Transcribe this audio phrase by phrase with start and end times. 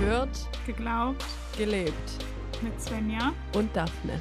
[0.00, 1.22] Gehört, Geglaubt
[1.58, 1.92] gelebt.
[2.62, 3.34] mit Svenja.
[3.54, 4.18] Und Daphne.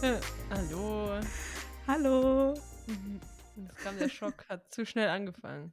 [0.50, 1.20] Hallo.
[1.88, 2.54] Hallo.
[3.56, 5.72] Jetzt kam der Schock, hat zu schnell angefangen.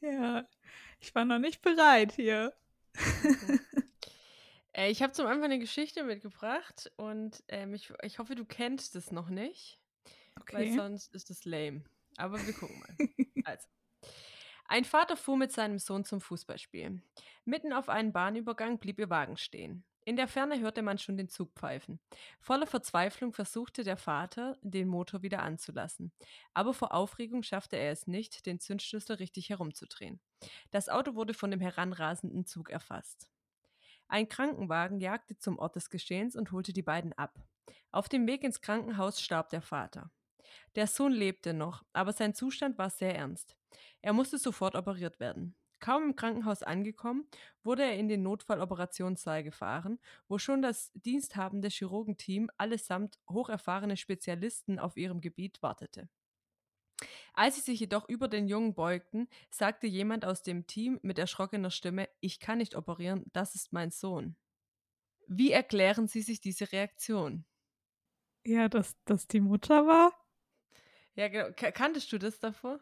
[0.00, 0.48] Ja,
[0.98, 2.52] ich war noch nicht bereit hier.
[4.74, 8.96] Äh, ich habe zum Anfang eine Geschichte mitgebracht und ähm, ich, ich hoffe, du kennst
[8.96, 9.80] es noch nicht,
[10.50, 10.76] weil Okay.
[10.76, 11.84] sonst ist es lame.
[12.16, 12.98] Aber wir gucken mal.
[13.44, 13.68] Also.
[14.66, 17.02] Ein Vater fuhr mit seinem Sohn zum Fußballspiel.
[17.44, 19.84] Mitten auf einem Bahnübergang blieb ihr Wagen stehen.
[20.06, 21.98] In der Ferne hörte man schon den Zug pfeifen.
[22.40, 26.12] Voller Verzweiflung versuchte der Vater, den Motor wieder anzulassen.
[26.52, 30.20] Aber vor Aufregung schaffte er es nicht, den Zündschlüssel richtig herumzudrehen.
[30.70, 33.30] Das Auto wurde von dem heranrasenden Zug erfasst.
[34.08, 37.34] Ein Krankenwagen jagte zum Ort des Geschehens und holte die beiden ab.
[37.90, 40.10] Auf dem Weg ins Krankenhaus starb der Vater.
[40.74, 43.56] Der Sohn lebte noch, aber sein Zustand war sehr ernst.
[44.02, 45.56] Er musste sofort operiert werden.
[45.80, 47.28] Kaum im Krankenhaus angekommen,
[47.62, 54.96] wurde er in den Notfalloperationssaal gefahren, wo schon das diensthabende Chirurgenteam allesamt hocherfahrene Spezialisten auf
[54.96, 56.08] ihrem Gebiet wartete.
[57.34, 61.70] Als sie sich jedoch über den Jungen beugten, sagte jemand aus dem Team mit erschrockener
[61.70, 64.36] Stimme, ich kann nicht operieren, das ist mein Sohn.
[65.28, 67.46] Wie erklären Sie sich diese Reaktion?
[68.46, 70.12] Ja, dass das die Mutter war?
[71.16, 71.52] Ja, genau.
[71.52, 72.80] Ka- Kanntest du das davor?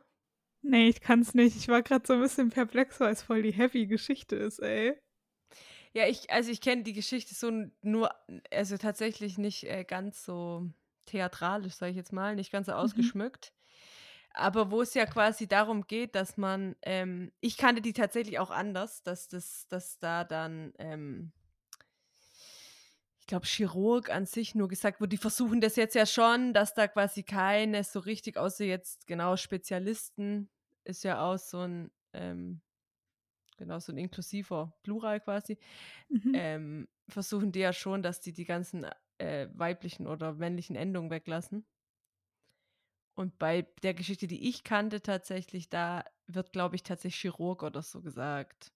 [0.65, 1.57] Nee, ich kann's nicht.
[1.57, 4.99] Ich war gerade so ein bisschen perplex, weil es voll die heavy Geschichte ist, ey.
[5.95, 7.51] Ja, ich, also ich kenne die Geschichte so
[7.83, 8.15] nur,
[8.51, 10.71] also tatsächlich nicht äh, ganz so
[11.07, 13.53] theatralisch, sage ich jetzt mal, nicht ganz so ausgeschmückt.
[14.35, 18.51] Aber wo es ja quasi darum geht, dass man, ähm, ich kannte die tatsächlich auch
[18.51, 21.33] anders, dass das, dass da dann, ähm,
[23.21, 26.75] ich glaube, Chirurg an sich nur gesagt wurde, die versuchen das jetzt ja schon, dass
[26.75, 30.51] da quasi keine so richtig, außer jetzt genau Spezialisten,
[30.85, 32.63] ist ja auch so ein, ähm,
[33.59, 35.59] genau, so ein inklusiver Plural quasi,
[36.11, 36.35] Mhm.
[36.35, 38.87] ähm, versuchen die ja schon, dass die die ganzen
[39.19, 41.67] äh, weiblichen oder männlichen Endungen weglassen.
[43.15, 47.83] Und bei der Geschichte, die ich kannte, tatsächlich, da wird, glaube ich, tatsächlich Chirurg oder
[47.83, 48.73] so gesagt.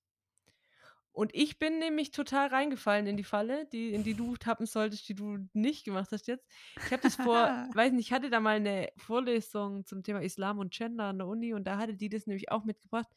[1.12, 5.08] Und ich bin nämlich total reingefallen in die Falle, die, in die du tappen solltest,
[5.08, 6.46] die du nicht gemacht hast jetzt.
[6.84, 7.34] Ich habe das vor,
[7.74, 11.26] weiß nicht, ich hatte da mal eine Vorlesung zum Thema Islam und Gender an der
[11.26, 13.08] Uni und da hatte die das nämlich auch mitgebracht.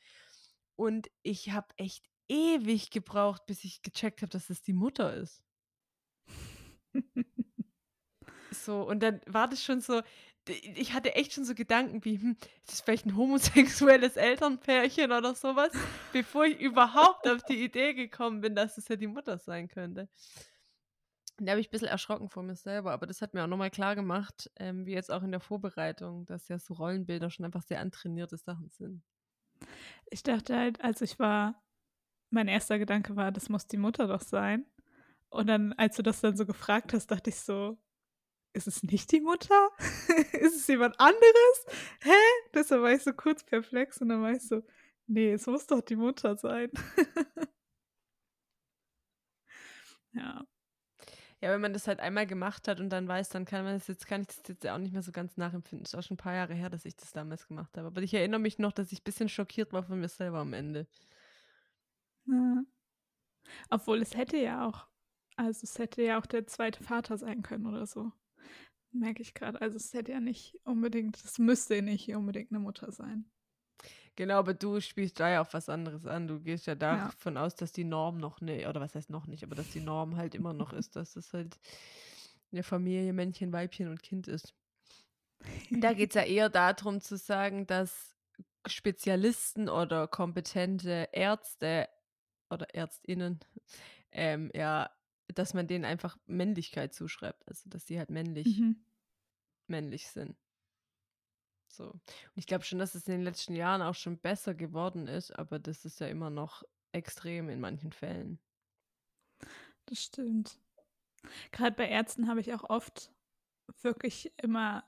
[0.78, 5.44] Und ich habe echt ewig gebraucht, bis ich gecheckt habe, dass es die Mutter ist.
[8.52, 10.02] So, und dann war das schon so,
[10.49, 15.35] ich hatte echt schon so Gedanken wie, hm, ist das vielleicht ein homosexuelles Elternpärchen oder
[15.35, 15.71] sowas,
[16.13, 20.09] bevor ich überhaupt auf die Idee gekommen bin, dass es ja die Mutter sein könnte.
[21.39, 23.47] Und da habe ich ein bisschen erschrocken vor mir selber, aber das hat mir auch
[23.47, 27.45] nochmal klar gemacht, ähm, wie jetzt auch in der Vorbereitung, dass ja so Rollenbilder schon
[27.45, 29.03] einfach sehr antrainierte Sachen sind.
[30.09, 31.63] Ich dachte halt, als ich war,
[32.29, 34.66] mein erster Gedanke war, das muss die Mutter doch sein.
[35.29, 37.77] Und dann, als du das dann so gefragt hast, dachte ich so,
[38.53, 39.69] ist es nicht die Mutter?
[40.33, 41.65] ist es jemand anderes?
[42.01, 42.11] Hä?
[42.53, 44.63] Deshalb war ich so kurz perplex und dann war ich so,
[45.07, 46.71] nee, es muss doch die Mutter sein.
[50.13, 50.45] ja.
[51.41, 53.87] Ja, wenn man das halt einmal gemacht hat und dann weiß, dann kann man das
[53.87, 55.85] jetzt, kann ich das jetzt auch nicht mehr so ganz nachempfinden.
[55.85, 57.87] Ist auch schon ein paar Jahre her, dass ich das damals gemacht habe.
[57.87, 60.53] Aber ich erinnere mich noch, dass ich ein bisschen schockiert war von mir selber am
[60.53, 60.87] Ende.
[62.27, 62.63] ja.
[63.69, 64.87] Obwohl es hätte ja auch,
[65.35, 68.11] also es hätte ja auch der zweite Vater sein können oder so.
[68.91, 69.61] Merke ich gerade.
[69.61, 73.29] Also es hätte ja nicht unbedingt, es müsste nicht unbedingt eine Mutter sein.
[74.16, 76.27] Genau, aber du spielst da ja auf was anderes an.
[76.27, 77.09] Du gehst ja Ja.
[77.09, 79.79] davon aus, dass die Norm noch ne, oder was heißt noch nicht, aber dass die
[79.81, 81.57] Norm halt immer noch ist, dass es halt
[82.51, 84.53] eine Familie, Männchen, Weibchen und Kind ist.
[85.72, 88.16] Da geht es ja eher darum zu sagen, dass
[88.67, 91.88] Spezialisten oder kompetente Ärzte
[92.49, 93.39] oder Ärztinnen,
[94.11, 94.89] ähm, ja,
[95.35, 98.84] dass man denen einfach Männlichkeit zuschreibt, also dass die halt männlich, Mhm.
[99.67, 100.37] männlich sind.
[101.67, 101.85] So.
[101.91, 102.02] Und
[102.35, 105.59] ich glaube schon, dass es in den letzten Jahren auch schon besser geworden ist, aber
[105.59, 108.40] das ist ja immer noch extrem in manchen Fällen.
[109.85, 110.59] Das stimmt.
[111.52, 113.11] Gerade bei Ärzten habe ich auch oft
[113.81, 114.84] wirklich immer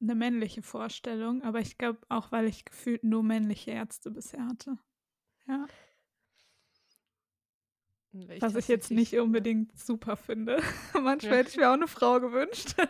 [0.00, 4.78] eine männliche Vorstellung, aber ich glaube auch, weil ich gefühlt nur männliche Ärzte bisher hatte.
[5.48, 5.66] Ja.
[8.14, 10.62] Weil Was ich jetzt nicht unbedingt super finde.
[10.94, 11.38] Manchmal Ja.
[11.38, 12.74] hätte ich mir auch eine Frau gewünscht.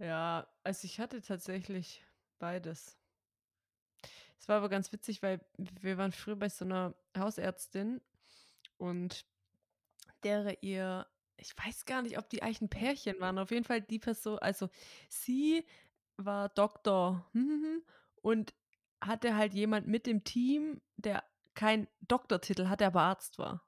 [0.00, 2.04] Ja, also ich hatte tatsächlich
[2.38, 2.96] beides.
[4.38, 8.00] Es war aber ganz witzig, weil wir waren früher bei so einer Hausärztin
[8.76, 9.26] und
[10.22, 11.04] dere ihr
[11.36, 13.38] ich weiß gar nicht, ob die eigentlich ein Pärchen waren.
[13.38, 14.68] Auf jeden Fall die Person, also
[15.08, 15.64] sie
[16.16, 17.24] war Doktor
[18.22, 18.54] und
[19.00, 21.24] hatte halt jemand mit dem Team, der
[21.58, 23.66] keinen Doktortitel hatte, aber Arzt war.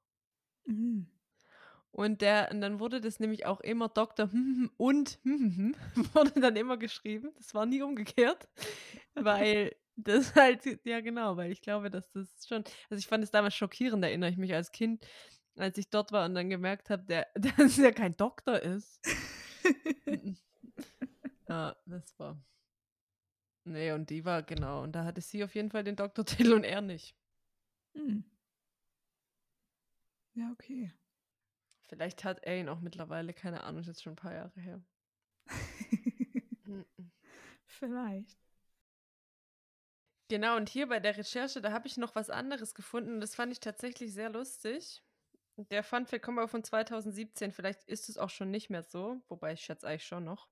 [0.64, 1.10] Mhm.
[1.90, 4.30] Und, der, und dann wurde das nämlich auch immer Doktor
[4.76, 7.32] und wurde dann immer geschrieben.
[7.36, 8.48] Das war nie umgekehrt,
[9.14, 13.32] weil das halt, ja genau, weil ich glaube, dass das schon, also ich fand es
[13.32, 15.04] damals schockierend, erinnere ich mich als Kind,
[15.56, 19.00] als ich dort war und dann gemerkt habe, der, dass er kein Doktor ist.
[21.48, 22.40] ja, das war.
[23.64, 26.62] Nee, und die war, genau, und da hatte sie auf jeden Fall den Doktortitel und
[26.62, 27.16] er nicht.
[27.94, 28.20] Hm.
[30.34, 30.92] Ja, okay.
[31.88, 34.82] Vielleicht hat er ihn auch mittlerweile, keine Ahnung, ist jetzt schon ein paar Jahre her.
[37.66, 38.38] Vielleicht.
[40.28, 43.20] Genau, und hier bei der Recherche, da habe ich noch was anderes gefunden.
[43.20, 45.02] Das fand ich tatsächlich sehr lustig.
[45.56, 47.52] Der Funfact kommt aber von 2017.
[47.52, 50.48] Vielleicht ist es auch schon nicht mehr so, wobei ich schätze eigentlich schon noch.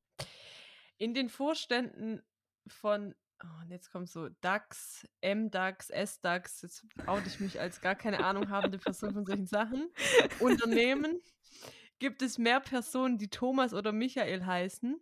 [0.98, 2.22] In den Vorständen
[2.66, 7.94] von, oh, und jetzt kommt so DAX, MDAX, SDAX, jetzt oute ich mich als gar
[7.94, 9.90] keine Ahnung habende Person von solchen Sachen.
[10.40, 11.20] Unternehmen
[11.98, 15.00] gibt es mehr Personen, die Thomas oder Michael heißen,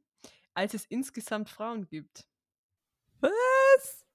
[0.55, 2.27] als es insgesamt Frauen gibt.
[3.21, 4.07] Was?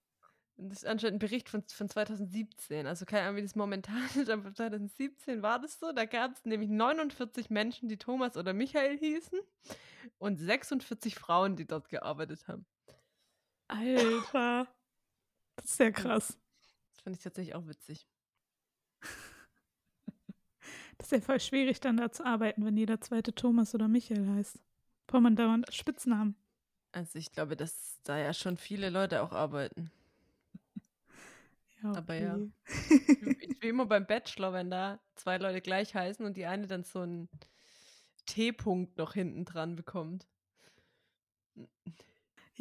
[0.57, 2.85] Das ist anscheinend ein Bericht von, von 2017.
[2.85, 5.91] Also keine Ahnung, wie das momentan ist, aber 2017 war das so.
[5.91, 9.39] Da gab es nämlich 49 Menschen, die Thomas oder Michael hießen
[10.19, 12.65] und 46 Frauen, die dort gearbeitet haben.
[13.71, 14.67] Alter.
[15.55, 16.37] Das ist sehr krass.
[16.91, 18.07] Das fand ich tatsächlich auch witzig.
[20.97, 24.35] Das ist ja voll schwierig, dann da zu arbeiten, wenn jeder zweite Thomas oder Michael
[24.35, 24.59] heißt.
[25.07, 26.35] Braucht man dauernd Spitznamen.
[26.91, 29.89] Also ich glaube, dass da ja schon viele Leute auch arbeiten.
[31.81, 31.97] Ja, okay.
[31.97, 32.39] Aber ja.
[33.39, 36.83] Ich wie immer beim Bachelor, wenn da zwei Leute gleich heißen und die eine dann
[36.83, 37.29] so einen
[38.27, 40.27] T-Punkt noch hinten dran bekommt.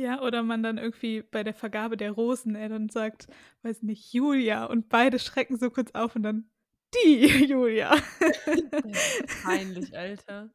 [0.01, 3.27] Ja, oder man dann irgendwie bei der Vergabe der Rosen, er dann sagt,
[3.61, 6.51] weiß nicht, Julia und beide schrecken so kurz auf und dann
[6.95, 7.95] die Julia.
[9.43, 10.49] peinlich, Alter.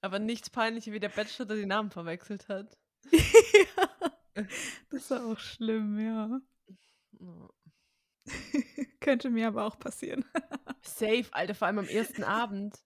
[0.00, 2.78] Aber nichts peinlicher wie der Bachelor, der die Namen verwechselt hat.
[3.12, 4.46] ja.
[4.88, 6.40] Das war auch schlimm, ja.
[9.00, 10.24] Könnte mir aber auch passieren.
[10.80, 12.78] Safe, Alter, vor allem am ersten Abend.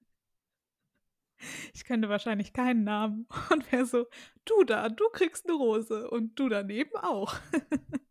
[1.75, 4.07] Ich könnte wahrscheinlich keinen Namen und wäre so,
[4.45, 7.35] du da, du kriegst eine Rose und du daneben auch.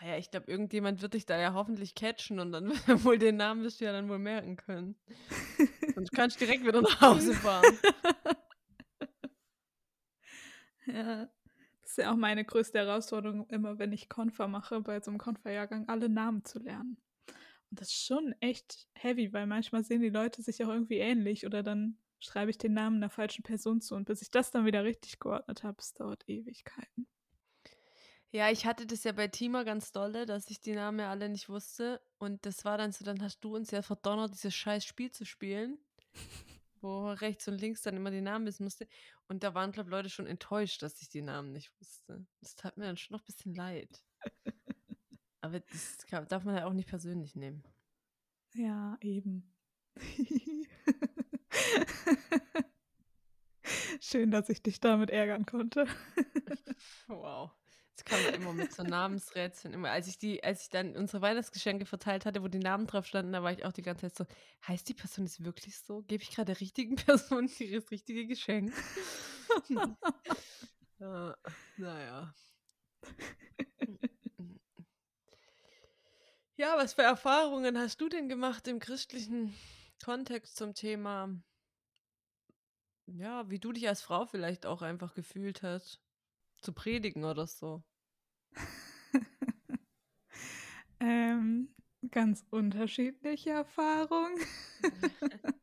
[0.00, 2.68] Naja, ich glaube, irgendjemand wird dich da ja hoffentlich catchen und dann
[3.04, 4.96] wohl den Namen wirst du ja dann wohl merken können.
[5.96, 7.78] Und du kannst direkt wieder nach Hause fahren.
[10.86, 11.26] Ja,
[11.80, 15.18] das ist ja auch meine größte Herausforderung, immer wenn ich Konfer mache, bei so einem
[15.18, 16.98] Konferjahrgang alle Namen zu lernen.
[17.70, 21.46] Und das ist schon echt heavy, weil manchmal sehen die Leute sich auch irgendwie ähnlich
[21.46, 23.94] oder dann schreibe ich den Namen einer falschen Person zu.
[23.94, 27.06] Und bis ich das dann wieder richtig geordnet habe, es dauert Ewigkeiten.
[28.30, 31.28] Ja, ich hatte das ja bei Tima ganz dolle, dass ich die Namen ja alle
[31.28, 32.00] nicht wusste.
[32.18, 35.24] Und das war dann so, dann hast du uns ja verdonnert, dieses scheiß Spiel zu
[35.24, 35.78] spielen,
[36.80, 38.88] wo rechts und links dann immer die Namen wissen musste.
[39.28, 42.26] Und da waren, glaube ich, Leute schon enttäuscht, dass ich die Namen nicht wusste.
[42.40, 44.02] Das tat mir dann schon noch ein bisschen leid.
[45.40, 45.98] Aber das
[46.28, 47.62] darf man ja auch nicht persönlich nehmen.
[48.54, 49.54] Ja, eben.
[54.00, 55.86] Schön, dass ich dich damit ärgern konnte.
[57.08, 57.50] wow.
[57.90, 59.90] Jetzt kann man immer mit so Namensrätseln immer.
[59.90, 63.32] Als ich die, als ich dann unsere Weihnachtsgeschenke verteilt hatte, wo die Namen drauf standen,
[63.32, 64.26] da war ich auch die ganze Zeit so,
[64.66, 66.02] heißt die Person jetzt wirklich so?
[66.02, 68.72] Gebe ich gerade der richtigen Person das richtige Geschenk?
[70.98, 71.36] ja,
[71.76, 72.34] naja.
[76.56, 79.54] Ja, was für Erfahrungen hast du denn gemacht im christlichen
[80.04, 81.34] Kontext zum Thema
[83.06, 86.00] ja, wie du dich als Frau vielleicht auch einfach gefühlt hast,
[86.60, 87.82] zu predigen oder so.
[91.00, 91.74] ähm,
[92.10, 94.38] ganz unterschiedliche Erfahrungen.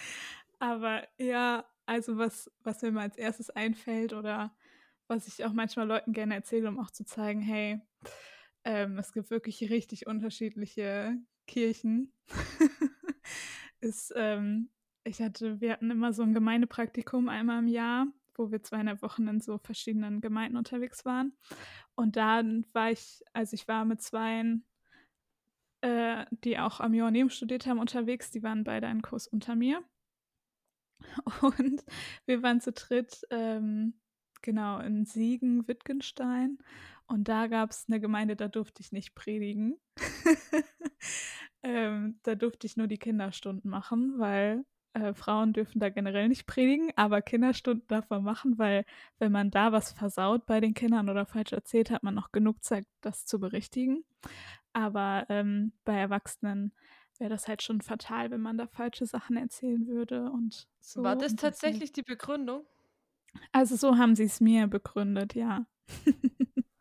[0.58, 4.56] Aber ja, also was, was mir mal als erstes einfällt oder
[5.06, 7.80] was ich auch manchmal Leuten gerne erzähle, um auch zu zeigen, hey,
[8.64, 11.16] ähm, es gibt wirklich richtig unterschiedliche
[11.46, 12.12] Kirchen,
[13.82, 14.70] ist, ähm,
[15.04, 19.26] ich hatte, wir hatten immer so ein Gemeindepraktikum einmal im Jahr, wo wir zweieinhalb Wochen
[19.28, 21.36] in so verschiedenen Gemeinden unterwegs waren.
[21.94, 24.64] Und dann war ich, also ich war mit zweien,
[25.82, 28.30] äh, die auch am Joanneum studiert haben, unterwegs.
[28.30, 29.82] Die waren beide einen Kurs unter mir.
[31.42, 31.84] Und
[32.26, 33.94] wir waren zu dritt, ähm,
[34.40, 36.58] genau, in Siegen, Wittgenstein.
[37.12, 39.78] Und da gab es eine Gemeinde, da durfte ich nicht predigen.
[41.62, 44.64] ähm, da durfte ich nur die Kinderstunden machen, weil
[44.94, 48.86] äh, Frauen dürfen da generell nicht predigen, aber Kinderstunden darf man machen, weil
[49.18, 52.64] wenn man da was versaut bei den Kindern oder falsch erzählt, hat man noch genug
[52.64, 54.04] Zeit, das zu berichtigen.
[54.72, 56.72] Aber ähm, bei Erwachsenen
[57.18, 61.02] wäre das halt schon fatal, wenn man da falsche Sachen erzählen würde und so.
[61.02, 62.64] War das tatsächlich die Begründung?
[63.52, 65.66] Also so haben sie es mir begründet, ja.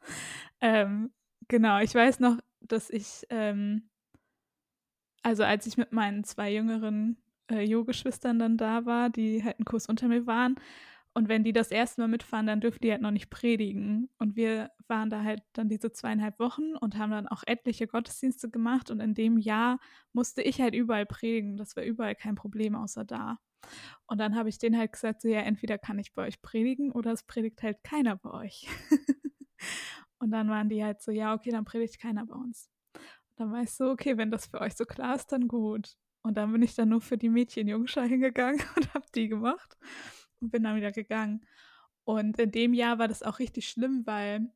[0.62, 1.12] ähm,
[1.48, 3.90] genau, ich weiß noch, dass ich, ähm,
[5.24, 7.18] also als ich mit meinen zwei jüngeren
[7.50, 10.56] äh, Jo-Geschwistern dann da war, die halt einen Kurs unter mir waren.
[11.14, 14.10] Und wenn die das erste Mal mitfahren, dann dürfen die halt noch nicht predigen.
[14.18, 18.50] Und wir waren da halt dann diese zweieinhalb Wochen und haben dann auch etliche Gottesdienste
[18.50, 18.90] gemacht.
[18.90, 19.80] Und in dem Jahr
[20.14, 21.58] musste ich halt überall predigen.
[21.58, 23.40] Das war überall kein Problem, außer da.
[24.08, 26.92] Und dann habe ich denen halt gesagt, so ja, entweder kann ich bei euch predigen
[26.92, 28.68] oder es predigt halt keiner bei euch.
[30.22, 32.70] und dann waren die halt so, ja, okay, dann predigt keiner bei uns.
[32.94, 35.98] Und dann war ich so, okay, wenn das für euch so klar ist, dann gut.
[36.22, 39.78] Und dann bin ich dann nur für die Mädchen-Jungschar hingegangen und habe die gemacht
[40.40, 41.44] und bin dann wieder gegangen.
[42.04, 44.48] Und in dem Jahr war das auch richtig schlimm, weil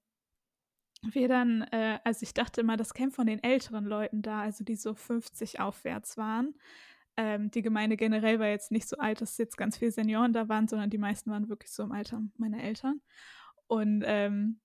[1.01, 4.63] wir dann, äh, also ich dachte immer, das käme von den älteren Leuten da, also
[4.63, 6.53] die so 50 aufwärts waren.
[7.17, 10.47] Ähm, die Gemeinde generell war jetzt nicht so alt, dass jetzt ganz viele Senioren da
[10.47, 13.01] waren, sondern die meisten waren wirklich so im Alter meiner Eltern.
[13.67, 14.59] Und ähm,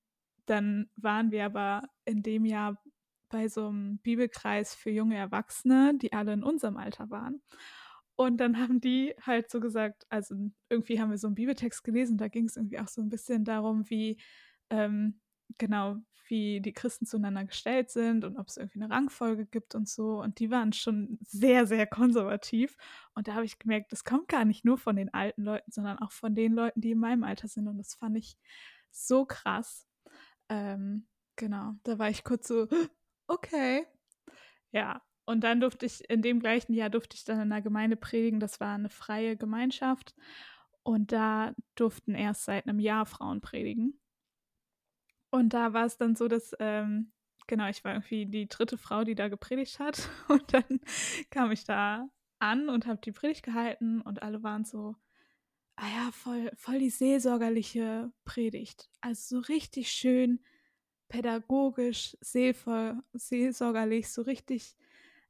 [0.50, 2.82] dann waren wir aber in dem Jahr
[3.28, 7.40] bei so einem Bibelkreis für junge Erwachsene, die alle in unserem Alter waren.
[8.16, 10.34] Und dann haben die halt so gesagt, also
[10.68, 13.44] irgendwie haben wir so einen Bibeltext gelesen, da ging es irgendwie auch so ein bisschen
[13.44, 14.20] darum, wie
[14.68, 15.20] ähm,
[15.58, 15.96] genau,
[16.28, 20.20] wie die Christen zueinander gestellt sind und ob es irgendwie eine Rangfolge gibt und so.
[20.20, 22.76] Und die waren schon sehr, sehr konservativ.
[23.14, 25.98] Und da habe ich gemerkt, das kommt gar nicht nur von den alten Leuten, sondern
[25.98, 27.68] auch von den Leuten, die in meinem Alter sind.
[27.68, 28.36] Und das fand ich
[28.90, 29.89] so krass.
[30.50, 32.68] Ähm, genau, da war ich kurz so,
[33.28, 33.86] okay.
[34.72, 37.96] Ja, und dann durfte ich, in dem gleichen Jahr durfte ich dann in einer Gemeinde
[37.96, 38.40] predigen.
[38.40, 40.14] Das war eine freie Gemeinschaft.
[40.82, 44.00] Und da durften erst seit einem Jahr Frauen predigen.
[45.30, 47.12] Und da war es dann so, dass, ähm,
[47.46, 50.08] genau, ich war irgendwie die dritte Frau, die da gepredigt hat.
[50.28, 50.80] Und dann
[51.30, 52.08] kam ich da
[52.40, 54.96] an und habe die Predigt gehalten und alle waren so,
[55.80, 58.90] ah ja, voll, voll die seelsorgerliche Predigt.
[59.00, 60.40] Also so richtig schön
[61.08, 64.76] pädagogisch, seelvoll, seelsorgerlich, so richtig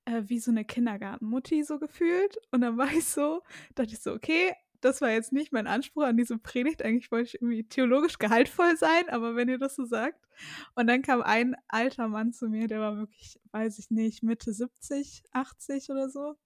[0.07, 2.38] äh, wie so eine Kindergartenmutti so gefühlt.
[2.50, 3.42] Und dann war ich so,
[3.76, 6.83] dachte ich so, okay, das war jetzt nicht mein Anspruch an diese Predigt.
[6.83, 10.26] Eigentlich wollte ich irgendwie theologisch gehaltvoll sein, aber wenn ihr das so sagt.
[10.75, 14.52] Und dann kam ein alter Mann zu mir, der war wirklich, weiß ich nicht, Mitte
[14.52, 16.37] 70, 80 oder so.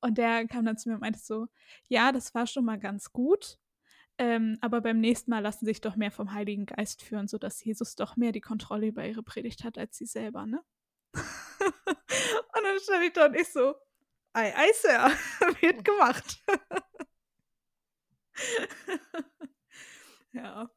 [0.00, 1.46] Und der kam dann zu mir und meinte so,
[1.88, 3.58] ja, das war schon mal ganz gut,
[4.18, 7.62] ähm, aber beim nächsten Mal lassen sie sich doch mehr vom Heiligen Geist führen, sodass
[7.64, 10.62] Jesus doch mehr die Kontrolle über ihre Predigt hat als sie selber, ne?
[11.14, 13.74] und dann stand ich da und ich so,
[14.32, 15.10] ei, ei, Sir,
[15.60, 16.42] wird gemacht.
[20.32, 20.70] ja.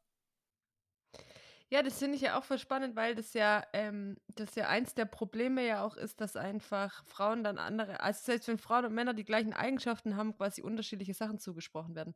[1.71, 4.95] Ja, das finde ich ja auch voll spannend, weil das ja, ähm, das ja eins
[4.95, 8.95] der Probleme ja auch ist, dass einfach Frauen dann andere, also selbst wenn Frauen und
[8.95, 12.15] Männer die gleichen Eigenschaften haben, quasi unterschiedliche Sachen zugesprochen werden.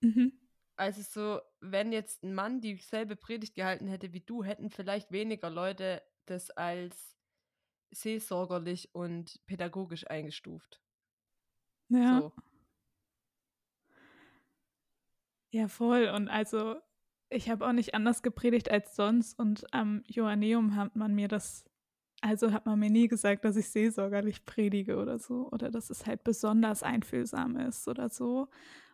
[0.00, 0.32] Mhm.
[0.76, 5.50] Also so, wenn jetzt ein Mann dieselbe Predigt gehalten hätte wie du, hätten vielleicht weniger
[5.50, 7.16] Leute das als
[7.90, 10.80] seelsorgerlich und pädagogisch eingestuft.
[11.88, 12.20] Ja.
[12.20, 12.32] So.
[15.50, 16.08] Ja, voll.
[16.08, 16.76] Und also,
[17.30, 19.38] ich habe auch nicht anders gepredigt als sonst.
[19.38, 21.64] Und am Joanneum hat man mir das,
[22.20, 25.48] also hat man mir nie gesagt, dass ich seelsorgerlich predige oder so.
[25.50, 28.48] Oder dass es halt besonders einfühlsam ist oder so.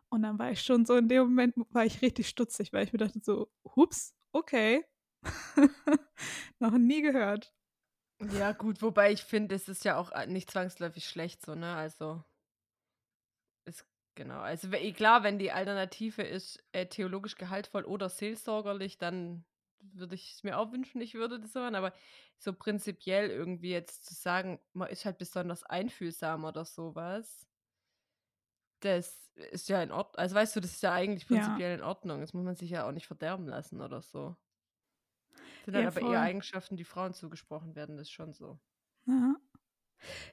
[0.09, 2.93] Und dann war ich schon so, in dem Moment war ich richtig stutzig, weil ich
[2.93, 4.85] mir dachte so, hups, okay.
[6.59, 7.55] Noch nie gehört.
[8.39, 11.75] Ja, gut, wobei ich finde, es ist ja auch äh, nicht zwangsläufig schlecht so, ne?
[11.75, 12.23] Also,
[13.65, 14.41] ist genau.
[14.41, 19.45] Also, klar, wenn die Alternative ist, äh, theologisch gehaltvoll oder seelsorgerlich, dann
[19.81, 21.75] würde ich es mir auch wünschen, ich würde das machen.
[21.75, 21.93] Aber
[22.39, 27.47] so prinzipiell irgendwie jetzt zu sagen, man ist halt besonders einfühlsam oder sowas,
[28.81, 30.19] das ist ja in Ordnung.
[30.19, 31.75] Also weißt du, das ist ja eigentlich prinzipiell ja.
[31.77, 32.21] in Ordnung.
[32.21, 34.37] Das muss man sich ja auch nicht verderben lassen oder so.
[35.31, 38.59] Das sind ja, dann aber eher Eigenschaften, die Frauen zugesprochen werden, das ist schon so.
[39.07, 39.37] Ja.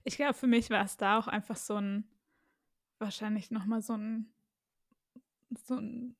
[0.03, 2.09] Ich glaube, für mich war es da auch einfach so ein,
[2.99, 4.31] wahrscheinlich nochmal so ein,
[5.65, 6.15] so ein,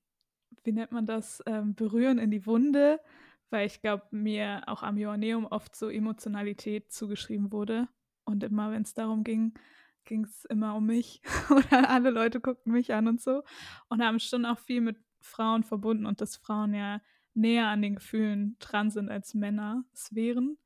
[0.64, 3.00] wie nennt man das, ähm, Berühren in die Wunde,
[3.50, 7.88] weil ich glaube, mir auch am Joanneum oft so Emotionalität zugeschrieben wurde.
[8.26, 9.54] Und immer, wenn es darum ging,
[10.06, 11.22] ging es immer um mich.
[11.50, 13.44] Oder alle Leute guckten mich an und so.
[13.88, 17.02] Und haben schon auch viel mit Frauen verbunden und dass Frauen ja
[17.34, 20.58] näher an den Gefühlen dran sind als Männer es wären,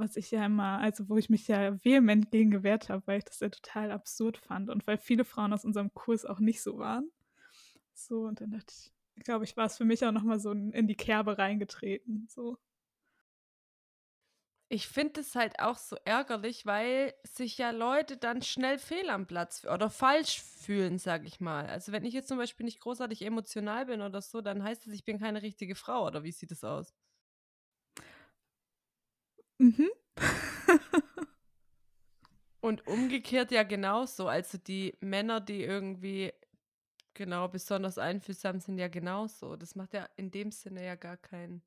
[0.00, 3.24] was ich ja immer, also wo ich mich ja vehement gegen gewehrt habe, weil ich
[3.24, 6.78] das ja total absurd fand und weil viele Frauen aus unserem Kurs auch nicht so
[6.78, 7.10] waren.
[7.94, 8.74] So, und dann dachte
[9.16, 12.26] ich, glaube ich, war es für mich auch nochmal so in die Kerbe reingetreten.
[12.28, 12.58] So.
[14.72, 19.26] Ich finde es halt auch so ärgerlich, weil sich ja Leute dann schnell fehl am
[19.26, 21.66] Platz oder falsch fühlen, sag ich mal.
[21.66, 24.92] Also wenn ich jetzt zum Beispiel nicht großartig emotional bin oder so, dann heißt es,
[24.94, 26.94] ich bin keine richtige Frau oder wie sieht es aus?
[29.60, 29.90] Mhm.
[32.60, 34.28] Und umgekehrt ja genauso.
[34.28, 36.32] Also die Männer, die irgendwie
[37.14, 39.56] genau besonders einfühlsam sind, ja genauso.
[39.56, 41.62] Das macht ja in dem Sinne ja gar keinen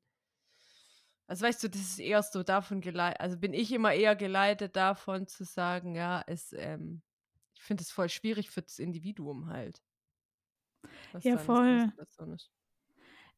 [1.26, 4.76] also weißt du, das ist eher so davon geleitet, also bin ich immer eher geleitet
[4.76, 7.00] davon zu sagen, ja, es, ähm,
[7.54, 9.82] ich finde es voll schwierig für das Individuum halt.
[11.22, 11.90] Ja, voll.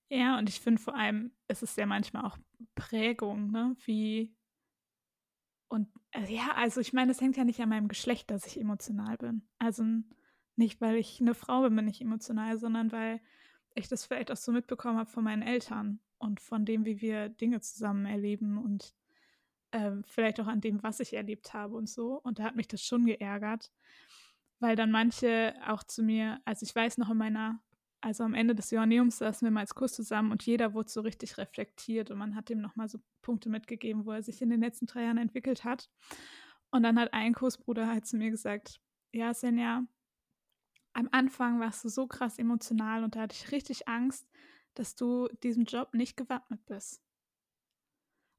[0.09, 2.39] Ja, und ich finde vor allem, es ist ja manchmal auch
[2.75, 3.77] Prägung, ne?
[3.85, 4.35] Wie
[5.69, 8.61] und äh, ja, also ich meine, es hängt ja nicht an meinem Geschlecht, dass ich
[8.61, 9.49] emotional bin.
[9.59, 9.85] Also
[10.57, 13.21] nicht, weil ich eine Frau bin, bin ich emotional, sondern weil
[13.75, 17.29] ich das vielleicht auch so mitbekommen habe von meinen Eltern und von dem, wie wir
[17.29, 18.95] Dinge zusammen erleben und
[19.73, 22.21] äh, vielleicht auch an dem, was ich erlebt habe und so.
[22.23, 23.71] Und da hat mich das schon geärgert,
[24.61, 27.63] weil dann manche auch zu mir, also ich weiß noch in meiner,
[28.01, 31.01] also am Ende des Johanneums saßen wir mal als Kurs zusammen und jeder wurde so
[31.01, 34.61] richtig reflektiert und man hat ihm nochmal so Punkte mitgegeben, wo er sich in den
[34.61, 35.91] letzten drei Jahren entwickelt hat.
[36.71, 38.81] Und dann hat ein Kursbruder halt zu mir gesagt,
[39.13, 39.85] ja, Senja,
[40.93, 44.29] am Anfang warst du so krass emotional und da hatte ich richtig Angst,
[44.75, 47.03] dass du diesem Job nicht gewappnet bist.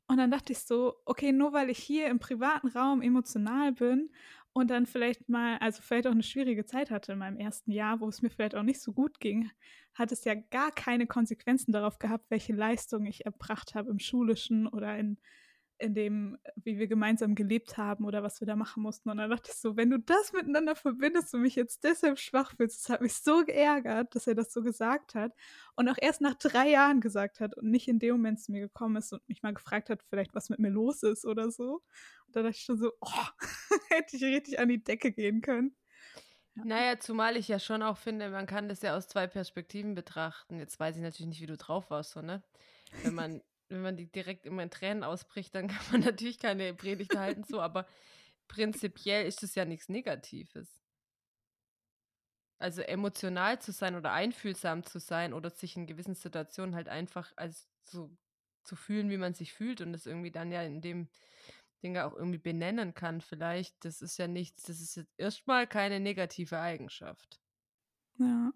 [0.08, 4.10] Und dann dachte ich so, okay, nur weil ich hier im privaten Raum emotional bin
[4.58, 8.00] und dann vielleicht mal, also vielleicht auch eine schwierige Zeit hatte in meinem ersten Jahr,
[8.00, 9.52] wo es mir vielleicht auch nicht so gut ging,
[9.94, 14.66] hat es ja gar keine Konsequenzen darauf gehabt, welche Leistung ich erbracht habe im schulischen
[14.66, 15.20] oder in
[15.80, 19.10] in dem, wie wir gemeinsam gelebt haben oder was wir da machen mussten.
[19.10, 22.56] Und dann dachte ich so, wenn du das miteinander verbindest und mich jetzt deshalb schwach
[22.56, 25.34] fühlst, das hat mich so geärgert, dass er das so gesagt hat
[25.76, 28.62] und auch erst nach drei Jahren gesagt hat und nicht in dem Moment zu mir
[28.62, 31.84] gekommen ist und mich mal gefragt hat, vielleicht was mit mir los ist oder so.
[32.26, 33.28] Und da dachte ich schon so, oh,
[33.90, 35.76] hätte ich richtig an die Decke gehen können.
[36.56, 36.66] Ja.
[36.66, 40.58] Naja, zumal ich ja schon auch finde, man kann das ja aus zwei Perspektiven betrachten.
[40.58, 42.44] Jetzt weiß ich natürlich nicht, wie du drauf warst, so, ne?
[43.04, 46.74] Wenn man wenn man die direkt immer in Tränen ausbricht, dann kann man natürlich keine
[46.74, 47.86] Predigt halten, so, aber
[48.48, 50.82] prinzipiell ist es ja nichts Negatives.
[52.60, 57.32] Also emotional zu sein oder einfühlsam zu sein oder sich in gewissen Situationen halt einfach
[57.36, 58.10] als so
[58.64, 61.08] zu fühlen, wie man sich fühlt und das irgendwie dann ja in dem
[61.84, 66.00] Ding auch irgendwie benennen kann, vielleicht, das ist ja nichts, das ist jetzt erstmal keine
[66.00, 67.40] negative Eigenschaft.
[68.18, 68.52] Ja.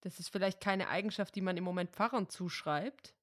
[0.00, 3.14] Das ist vielleicht keine Eigenschaft, die man im Moment Pfarrern zuschreibt,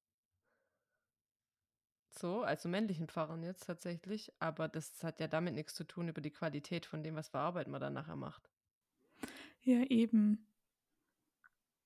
[2.10, 6.20] so, also männlichen Pfarrern jetzt tatsächlich, aber das hat ja damit nichts zu tun über
[6.20, 8.50] die Qualität von dem, was für Arbeit man dann nachher macht.
[9.62, 10.46] Ja, eben.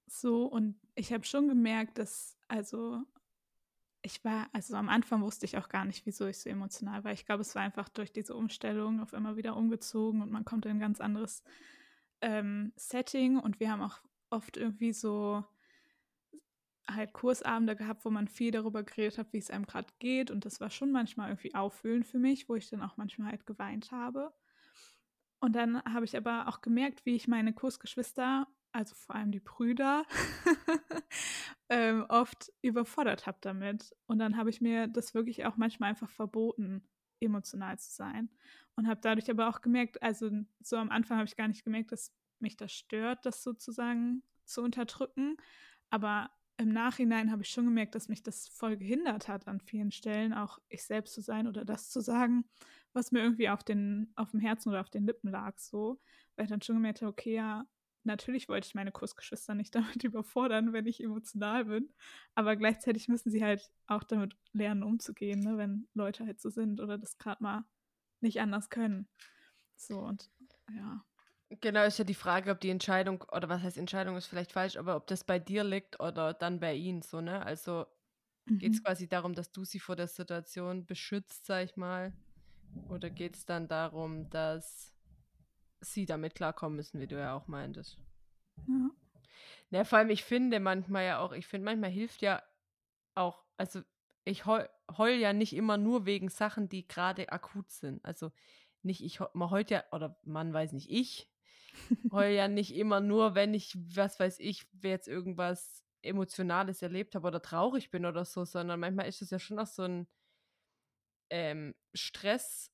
[0.07, 3.03] So, und ich habe schon gemerkt, dass, also,
[4.03, 7.13] ich war, also am Anfang wusste ich auch gar nicht, wieso ich so emotional war.
[7.13, 10.67] Ich glaube, es war einfach durch diese Umstellung auf immer wieder umgezogen und man kommt
[10.67, 11.43] in ein ganz anderes
[12.21, 15.45] ähm, Setting und wir haben auch oft irgendwie so
[16.91, 20.31] halt Kursabende gehabt, wo man viel darüber geredet hat, wie es einem gerade geht.
[20.31, 23.47] Und das war schon manchmal irgendwie auffühlend für mich, wo ich dann auch manchmal halt
[23.47, 24.33] geweint habe.
[25.41, 29.41] Und dann habe ich aber auch gemerkt, wie ich meine Kursgeschwister, also vor allem die
[29.41, 30.05] Brüder,
[31.69, 33.95] ähm, oft überfordert habe damit.
[34.07, 36.89] Und dann habe ich mir das wirklich auch manchmal einfach verboten,
[37.21, 38.31] emotional zu sein.
[38.77, 41.93] Und habe dadurch aber auch gemerkt, also so am Anfang habe ich gar nicht gemerkt,
[41.93, 45.37] dass mich das stört, das sozusagen zu unterdrücken.
[45.91, 49.91] Aber im Nachhinein habe ich schon gemerkt, dass mich das voll gehindert hat, an vielen
[49.91, 52.45] Stellen auch ich selbst zu sein oder das zu sagen,
[52.93, 56.01] was mir irgendwie auf, den, auf dem Herzen oder auf den Lippen lag, so.
[56.37, 57.67] Weil ich dann schon gemerkt habe, okay, ja,
[58.05, 61.93] natürlich wollte ich meine Kursgeschwister nicht damit überfordern, wenn ich emotional bin,
[62.35, 66.81] aber gleichzeitig müssen sie halt auch damit lernen, umzugehen, ne, wenn Leute halt so sind
[66.81, 67.65] oder das gerade mal
[68.21, 69.09] nicht anders können.
[69.77, 70.31] So und
[70.71, 71.05] ja.
[71.61, 74.77] Genau, ist ja die Frage, ob die Entscheidung, oder was heißt Entscheidung ist vielleicht falsch,
[74.77, 77.45] aber ob das bei dir liegt oder dann bei ihnen so, ne?
[77.45, 77.87] Also
[78.47, 78.59] mhm.
[78.59, 82.13] geht es quasi darum, dass du sie vor der Situation beschützt, sag ich mal?
[82.89, 84.95] Oder geht es dann darum, dass
[85.81, 87.99] sie damit klarkommen müssen, wie du ja auch meintest?
[88.67, 88.91] Ja.
[89.71, 92.43] Ja, vor allem, ich finde manchmal ja auch, ich finde, manchmal hilft ja
[93.15, 93.83] auch, also
[94.25, 98.05] ich heul, heul ja nicht immer nur wegen Sachen, die gerade akut sind.
[98.05, 98.33] Also
[98.83, 101.31] nicht, ich, man heult ja, oder man weiß nicht, ich
[102.13, 107.29] heul ja nicht immer nur, wenn ich, was weiß ich, jetzt irgendwas Emotionales erlebt habe
[107.29, 110.07] oder traurig bin oder so, sondern manchmal ist es ja schon auch so ein,
[111.31, 112.71] ähm, Stress,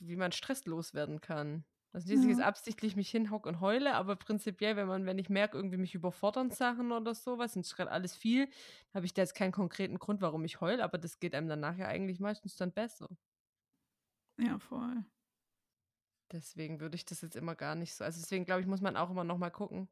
[0.00, 1.64] wie man Stress loswerden kann.
[1.92, 2.44] Also nicht, dass ich jetzt Ja.
[2.44, 6.50] absichtlich mich hinhocke und heule, aber prinzipiell, wenn man, wenn ich merke, irgendwie mich überfordern
[6.50, 8.48] Sachen oder sowas, und es ist gerade alles viel,
[8.94, 11.60] habe ich da jetzt keinen konkreten Grund, warum ich heule, aber das geht einem dann
[11.60, 13.08] nachher eigentlich meistens dann besser.
[14.38, 15.04] Ja, voll.
[16.32, 18.04] Deswegen würde ich das jetzt immer gar nicht so.
[18.04, 19.88] Also deswegen glaube ich, muss man auch immer noch mal gucken,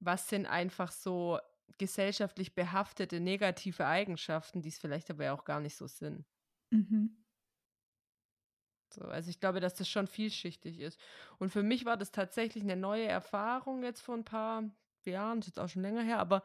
[0.00, 1.38] was sind einfach so
[1.78, 6.24] gesellschaftlich behaftete negative Eigenschaften, die es vielleicht aber auch gar nicht so sind.
[6.70, 7.24] Mhm.
[8.94, 11.00] So, also ich glaube, dass das schon vielschichtig ist.
[11.38, 14.70] Und für mich war das tatsächlich eine neue Erfahrung jetzt vor ein paar
[15.04, 16.42] Jahren, ist jetzt auch schon länger her, aber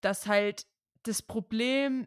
[0.00, 0.66] dass halt
[1.02, 2.06] das Problem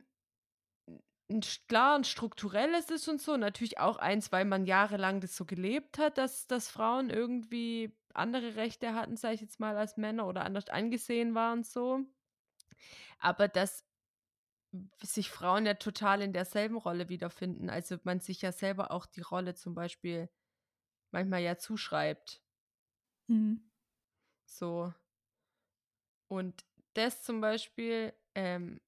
[1.30, 5.46] ein klar ein strukturelles ist und so, natürlich auch eins, weil man jahrelang das so
[5.46, 10.28] gelebt hat, dass dass Frauen irgendwie andere Rechte hatten, sage ich jetzt mal, als Männer
[10.28, 12.02] oder anders angesehen waren so.
[13.20, 13.86] Aber dass
[15.04, 17.70] sich Frauen ja total in derselben Rolle wiederfinden.
[17.70, 20.30] Also, man sich ja selber auch die Rolle zum Beispiel
[21.12, 22.42] manchmal ja zuschreibt.
[23.30, 23.64] Mhm.
[24.50, 24.94] So.
[26.32, 28.80] Und das zum Beispiel, ähm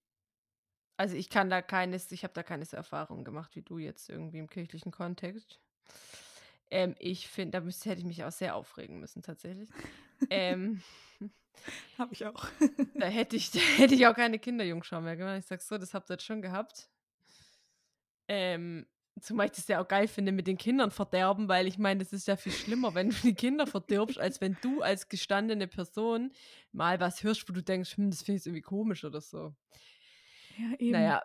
[0.98, 4.10] also, ich kann da keines ich habe da keine so Erfahrungen gemacht wie du jetzt
[4.10, 5.60] irgendwie im kirchlichen Kontext.
[6.72, 9.70] Ähm, ich finde, da müsste hätte ich mich auch sehr aufregen müssen tatsächlich.
[10.30, 10.82] Ähm,
[11.98, 12.46] Habe ich auch.
[12.96, 15.40] da hätte ich da hätte ich auch keine Kinderjungschau mehr gemacht.
[15.40, 16.90] Ich sage so, das habt ihr jetzt schon gehabt.
[18.28, 18.86] Ähm,
[19.22, 22.12] zumal ich das ja auch geil finde mit den Kindern verderben, weil ich meine, das
[22.12, 26.32] ist ja viel schlimmer, wenn du die Kinder verdirbst, als wenn du als gestandene Person
[26.72, 29.56] mal was hörst, wo du denkst: „Hm, das finde ich irgendwie komisch“ oder so.
[30.58, 31.16] Ja, eben.
[31.16, 31.22] ja,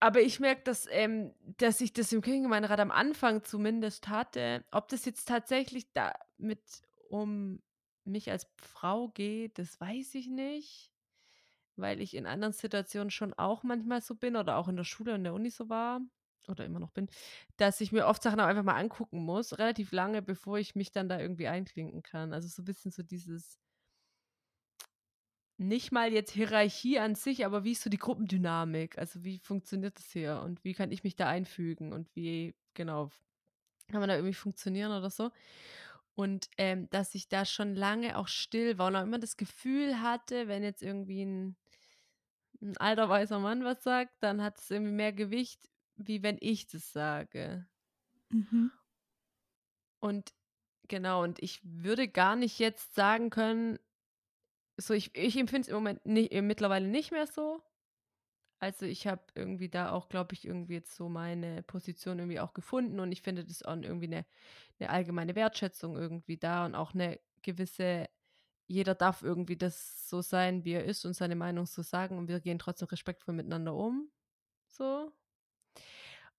[0.00, 4.64] aber ich merke, dass ähm, dass ich das im Kirchengemeinderat am Anfang zumindest hatte.
[4.72, 7.62] Ob das jetzt tatsächlich damit um
[8.04, 10.92] mich als Frau geht, das weiß ich nicht,
[11.76, 15.14] weil ich in anderen Situationen schon auch manchmal so bin oder auch in der Schule
[15.14, 16.00] und der Uni so war
[16.48, 17.08] oder immer noch bin,
[17.58, 20.92] dass ich mir oft Sachen auch einfach mal angucken muss, relativ lange, bevor ich mich
[20.92, 22.32] dann da irgendwie einklinken kann.
[22.34, 23.58] Also, so 'n bisschen so dieses
[25.58, 28.98] nicht mal jetzt Hierarchie an sich, aber wie ist so die Gruppendynamik?
[28.98, 33.10] Also, wie funktioniert das hier und wie kann ich mich da einfügen und wie genau,
[33.90, 35.30] kann man da irgendwie funktionieren oder so?
[36.16, 40.00] Und, ähm, dass ich da schon lange auch still war und auch immer das Gefühl
[40.02, 41.56] hatte, wenn jetzt irgendwie 'n
[42.60, 46.66] 'n alter weißer Mann was sagt, dann hat es irgendwie mehr Gewicht, wie wenn ich
[46.66, 47.68] das sage.
[48.30, 48.68] Mhm.
[50.02, 50.34] Und
[50.88, 53.78] genau, und ich würde gar nicht jetzt sagen können
[54.78, 57.62] so, ich ich empfinde es im Moment ni äh, mittlerweile nicht mehr so.
[58.60, 62.54] Also, ich habe irgendwie da auch, glaube ich, irgendwie jetzt so meine Position irgendwie auch
[62.54, 64.26] gefunden und ich finde das auch irgendwie eine
[64.80, 68.08] 'ne allgemeine Wertschätzung irgendwie da und auch eine gewisse
[68.68, 72.28] jeder darf irgendwie das so sein, wie er ist und seine Meinung so sagen und
[72.28, 74.10] wir gehen trotzdem respektvoll miteinander um,
[74.68, 75.12] so.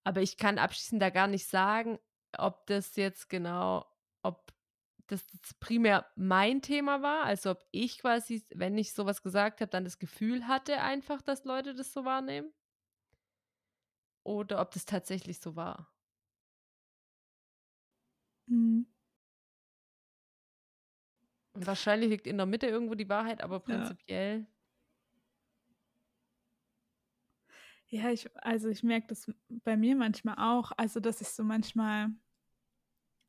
[0.03, 1.99] Aber ich kann abschließend da gar nicht sagen,
[2.37, 3.85] ob das jetzt genau
[4.21, 4.53] ob
[5.07, 9.61] das jetzt primär mein Thema war, also ob ich quasi, wenn ich so was gesagt
[9.61, 12.51] habe, dann das Gefühl hatte einfach, dass Leute das so wahrnehmen
[14.25, 15.95] oder ob das tatsächlich so war.
[18.47, 18.85] Mhm.
[21.57, 23.95] Wahrscheinlich liegt in der Mitte irgendwo die Wahrheit, aber Ja.
[23.99, 24.45] prinzipiell
[27.89, 32.09] Ja, ich also, ich merke das bei mir manchmal auch, also, dass ich so manchmal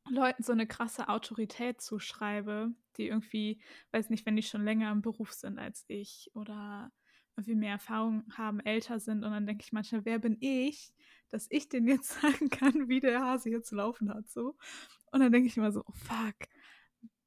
[0.09, 5.01] Leuten so 'ne krasse Autorität zuschreibe, die irgendwie weiß nicht, wenn die schon länger im
[5.01, 6.91] Beruf sind als ich oder
[7.35, 10.93] irgendwie mehr Erfahrung haben, älter sind und dann denke ich manchmal: „Wer bin ich,
[11.29, 14.55] dass ich denen jetzt sagen kann, wie der Hase zu laufen hat“, so.
[15.11, 16.35] Und dann denke ich immer so: „Oh fuck,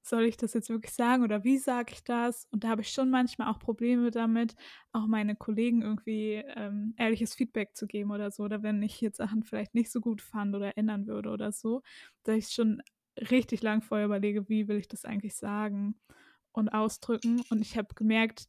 [0.03, 2.91] soll ich das jetzt wirklich sagen oder wie sage ich das?“ Und da habe ich
[2.91, 4.55] schon manchmal auch Probleme damit,
[4.93, 9.19] auch meine Kollegen irgendwie, ähm, ehrliches Feedback zu geben oder so oder wenn ich jetzt
[9.19, 11.83] Sachen vielleicht nicht so gut fand oder ändern würde oder so,
[12.25, 12.83] dass ich schon
[13.31, 15.95] richtig lang vorher überlege: „Wie will ich das eigentlich sagen
[16.53, 18.47] und ausdrücken?“ Und ich habe gemerkt,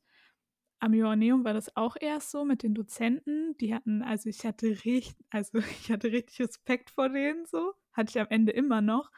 [0.80, 3.56] am Johanneum war das auch erst so mit den Dozenten.
[3.60, 8.10] Die hatten also, ich hatte rich also, ich hatte richtig Respekt vor denen so, hatte
[8.12, 9.12] ich am Ende immer noch.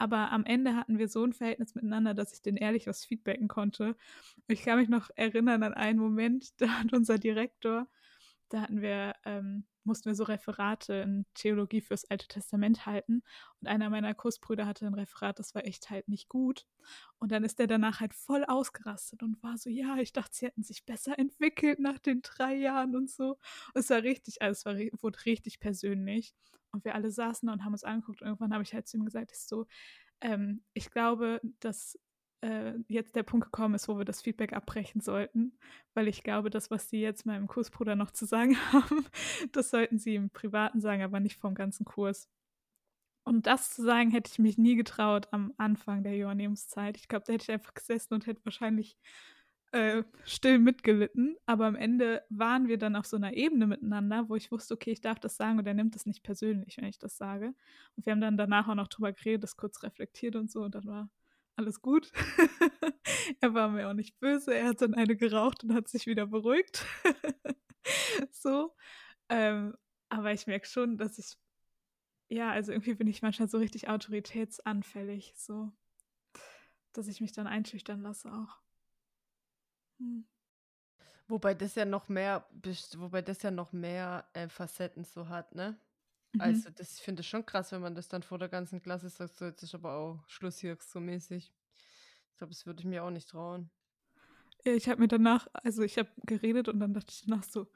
[0.00, 3.48] Aber am Ende hatten wir so 'n Verhältnis miteinander, dass ich denen ehrlich was feedbacken
[3.48, 3.96] konnte.
[4.48, 7.88] Ich kann mich noch erinnern an einen Moment, da hat unser Direktor
[8.48, 13.22] da hatten wir ähm, mussten wir so Referate in Theologie fürs Alte Testament halten
[13.60, 16.66] und einer meiner Kursbrüder hatte 'n Referat, das war echt halt nicht gut.
[17.18, 20.46] Und dann ist der danach halt voll ausgerastet und war so: „Ja, ich dachte, sie
[20.46, 23.32] hätten sich besser entwickelt nach den 3 Jahren“ und so.
[23.74, 26.34] Und es war richtig also, es war wurde richtig persönlich.
[26.72, 28.96] Und wir alle saßen da und haben uns angeguckt und irgendwann habe ich halt zu
[28.98, 29.66] ihm gesagt, ich so:
[30.22, 31.98] „Ähm, ich glaube, dass
[32.40, 35.58] äh, jetzt der Punkt gekommen ist, wo wir das Feedback abbrechen sollten,
[35.94, 39.06] weil ich glaube, das, was Sie jetzt meinem Kursbruder noch zu sagen haben,
[39.52, 42.28] das sollten Sie im Privaten sagen, aber nicht vom ganzen Kurs.
[43.24, 46.96] Und das zu sagen, hätte ich mich nie getraut am Anfang der Johanneumszeit.
[46.96, 48.96] Ich glaube, da hätte ich einfach gesessen und hätte wahrscheinlich
[49.72, 51.36] äh, still mitgelitten.
[51.44, 54.92] Aber am Ende waren wir dann auf so einer Ebene miteinander, wo ich wusste, okay,
[54.92, 57.54] ich darf das sagen und er nimmt es nicht persönlich, wenn ich das sage.
[57.96, 60.62] Und wir haben dann danach auch noch drüber geredet, das kurz reflektiert und so.
[60.62, 61.10] Und dann war
[61.58, 62.12] alles gut.
[63.40, 64.54] er war mir auch nicht böse.
[64.54, 66.86] Er hat dann eine geraucht und hat sich wieder beruhigt.
[68.30, 68.74] so.
[69.28, 69.76] Ähm,
[70.08, 71.36] aber ich merke schon, dass ich,
[72.28, 75.72] ja, also irgendwie bin ich manchmal so richtig autoritätsanfällig, so,
[76.92, 78.60] dass ich mich dann einschüchtern lasse auch.
[79.98, 80.26] Hm.
[81.26, 82.48] Wobei das ja noch mehr,
[82.96, 85.78] wobei das ja noch mehr äh, Facetten so hat, ne?
[86.32, 86.40] Mhm.
[86.40, 89.08] Also, das ich finde ich schon krass, wenn man das dann vor der ganzen Klasse
[89.08, 91.52] sagt, so jetzt ist aber auch Schluss hier so mäßig.
[92.30, 93.70] Ich glaube, das würde ich mir auch nicht trauen.
[94.64, 97.68] Ja, ich habe mir danach, also ich habe geredet und dann dachte ich danach so,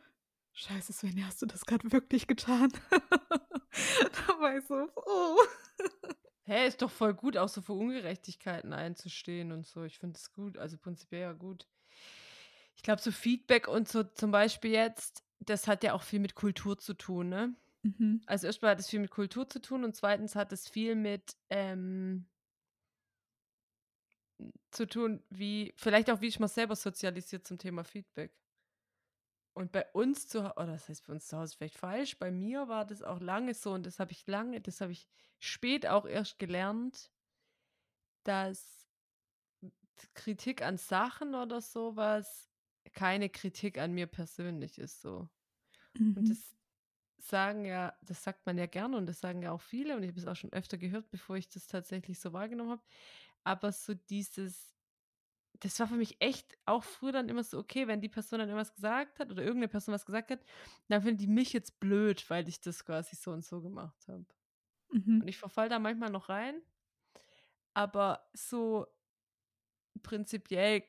[0.54, 2.70] Scheiße, Svenja, hast du das gerade wirklich getan?
[2.90, 5.38] da war ich so, oh.
[6.44, 9.84] Hä, hey, ist doch voll gut, auch so für Ungerechtigkeiten einzustehen und so.
[9.84, 11.66] Ich finde es gut, also prinzipiell ja gut.
[12.76, 16.34] Ich glaube, so Feedback und so zum Beispiel jetzt, das hat ja auch viel mit
[16.34, 17.54] Kultur zu tun, ne?
[17.82, 18.22] Mhm.
[18.26, 21.36] Also erstmal hat es viel mit Kultur zu tun und zweitens hat es viel mit
[21.50, 22.26] ähm,
[24.70, 28.32] zu tun, wie, vielleicht auch wie ich mal selber sozialisiert zum Thema Feedback.
[29.54, 32.30] Und bei uns zu Hause, oder das heißt bei uns zu Hause vielleicht falsch, bei
[32.30, 35.06] mir war das auch lange so und das habe ich lange, das habe ich
[35.40, 37.12] spät auch erst gelernt,
[38.24, 38.86] dass
[40.14, 42.50] Kritik an Sachen oder sowas
[42.94, 45.28] keine Kritik an mir persönlich ist so.
[45.98, 46.16] Mhm.
[46.16, 46.56] Und das
[47.24, 50.08] sagen ja, das sagt man ja gerne und das sagen ja auch viele und ich
[50.08, 52.82] habe es auch schon öfter gehört, bevor ich das tatsächlich so wahrgenommen habe.
[53.44, 54.74] Aber so dieses,
[55.60, 58.48] das war für mich echt auch früher dann immer so, okay, wenn die Person dann
[58.48, 60.40] irgendwas gesagt hat oder irgendeine Person was gesagt hat,
[60.88, 64.26] dann finden die mich jetzt blöd, weil ich das quasi so und so gemacht habe.
[64.92, 65.22] Mhm.
[65.22, 66.62] Und ich verfall da manchmal noch rein.
[67.74, 68.86] Aber so
[70.02, 70.82] prinzipiell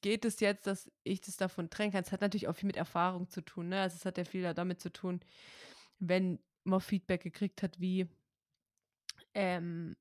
[0.00, 2.02] geht es jetzt, dass ich das davon trennen kann.
[2.04, 3.68] Es hat natürlich auch viel mit Erfahrung zu tun.
[3.68, 3.80] Ne?
[3.80, 5.20] Also es hat ja viel damit zu tun,
[5.98, 8.08] wenn man Feedback gekriegt hat, wie,
[9.34, 9.96] ähm,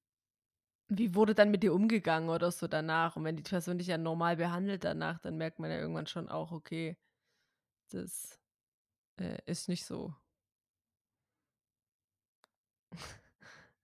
[0.90, 3.16] wie wurde dann mit dir umgegangen oder so danach.
[3.16, 6.30] Und wenn die Person dich ja normal behandelt danach, dann merkt man ja irgendwann schon
[6.30, 6.98] auch, okay,
[7.90, 8.40] das
[9.20, 10.14] äh, ist nicht so.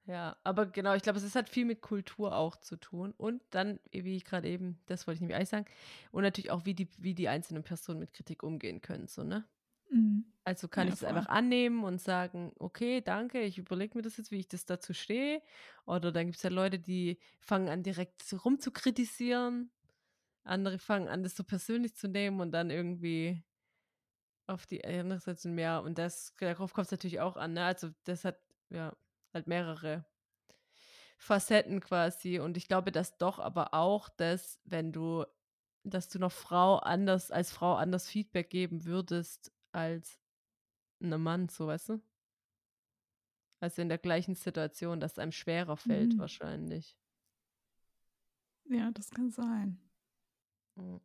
[0.08, 3.14] Ja, aber genau, ich glaube, es hat viel mit Kultur auch zu tun.
[3.18, 5.66] Und dann, wie ich gerade eben, das wollte ich nämlich eigentlich sagen,
[6.12, 9.46] und natürlich auch, wie die, wie die einzelnen Personen mit Kritik umgehen können, so, ne?
[9.92, 10.26] Mhm.
[10.44, 14.18] Also kann ja, ich es einfach annehmen und sagen, okay, danke, ich überlege mir das
[14.18, 15.44] jetzt, wie ich das dazu stehe.
[15.86, 19.72] Oder dann gibt es ja Leute, die fangen an, direkt rumzukritisieren.
[20.44, 23.44] Andere fangen an, das so persönlich zu nehmen und dann irgendwie
[24.48, 25.84] auf die andere Seite mehr.
[25.84, 27.66] Und das, darauf kommt es natürlich auch an, ne?
[27.66, 28.96] Also das hat, ja,
[29.34, 30.06] halt mehrere
[31.18, 32.40] Facetten quasi.
[32.40, 35.26] Und ich glaube, dass doch aber auch das, wenn du,
[35.84, 40.20] dass du noch Frau anders, als Frau anders Feedback geben würdest als
[41.02, 42.02] einem Mann, so weißt du?
[43.60, 46.20] Also in der gleichen Situation, dass es einem schwerer fällt, mhm.
[46.20, 46.98] wahrscheinlich.
[48.66, 49.80] Ja, das kann sein.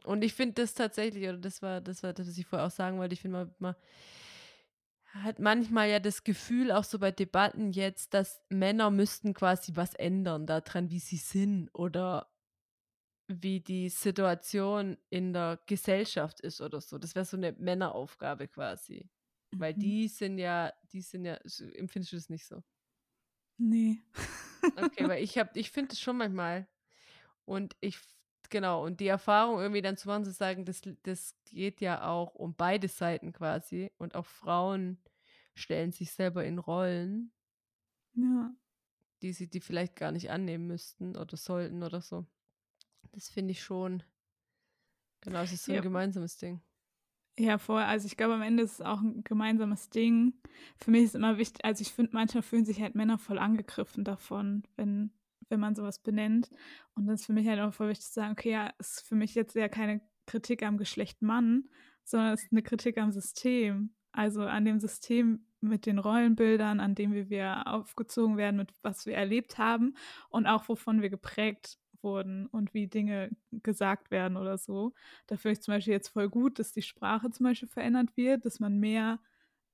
[0.04, 2.70] Und ich finde das tatsächlich, oder das war, das war das, was ich vorher auch
[2.70, 3.76] sagen wollte, ich finde mal, mal
[5.22, 9.94] hat manchmal ja das Gefühl, auch so bei Debatten jetzt, dass Männer müssten quasi was
[9.94, 12.30] ändern daran, wie sie sind oder
[13.28, 16.98] wie die Situation in der Gesellschaft ist oder so.
[16.98, 19.10] Das wäre so eine Männeraufgabe quasi.
[19.52, 19.60] Mhm.
[19.60, 21.34] Weil die sind ja, die sind ja,
[21.74, 22.62] empfindest du das nicht so?
[23.58, 24.02] Nee.
[24.76, 26.68] okay, weil ich habe, ich finde es schon manchmal.
[27.44, 27.98] Und ich
[28.50, 32.34] genau, und die Erfahrung irgendwie dann zu machen, zu sagen, das, das geht ja auch
[32.34, 33.90] um beide Seiten quasi.
[33.98, 34.98] Und auch Frauen
[35.54, 37.32] stellen sich selber in Rollen,
[38.14, 38.54] ja.
[39.22, 42.26] die sie die vielleicht gar nicht annehmen müssten oder sollten oder so.
[43.12, 44.02] Das finde ich schon.
[45.22, 46.60] Genau, es ist so ein gemeinsames Ding.
[47.38, 50.34] Ja, vorher, also ich glaube, am Ende ist es auch ein gemeinsames Ding.
[50.78, 54.04] Für mich ist immer wichtig, also ich finde, manchmal fühlen sich halt Männer voll angegriffen
[54.04, 55.10] davon, wenn
[55.48, 56.50] wenn man sowas benennt.
[56.94, 59.14] Und das ist für mich halt auch voll wichtig zu sagen, okay, ja, ist für
[59.14, 61.68] mich jetzt ja keine Kritik am Geschlecht Mann,
[62.04, 63.94] sondern es ist eine Kritik am System.
[64.12, 69.14] Also an dem System mit den Rollenbildern, an dem wir aufgezogen werden, mit was wir
[69.14, 69.94] erlebt haben
[70.30, 74.94] und auch wovon wir geprägt wurden und wie Dinge gesagt werden oder so.
[75.26, 78.44] Da finde ich zum Beispiel jetzt voll gut, dass die Sprache zum Beispiel verändert wird,
[78.44, 79.18] dass man mehr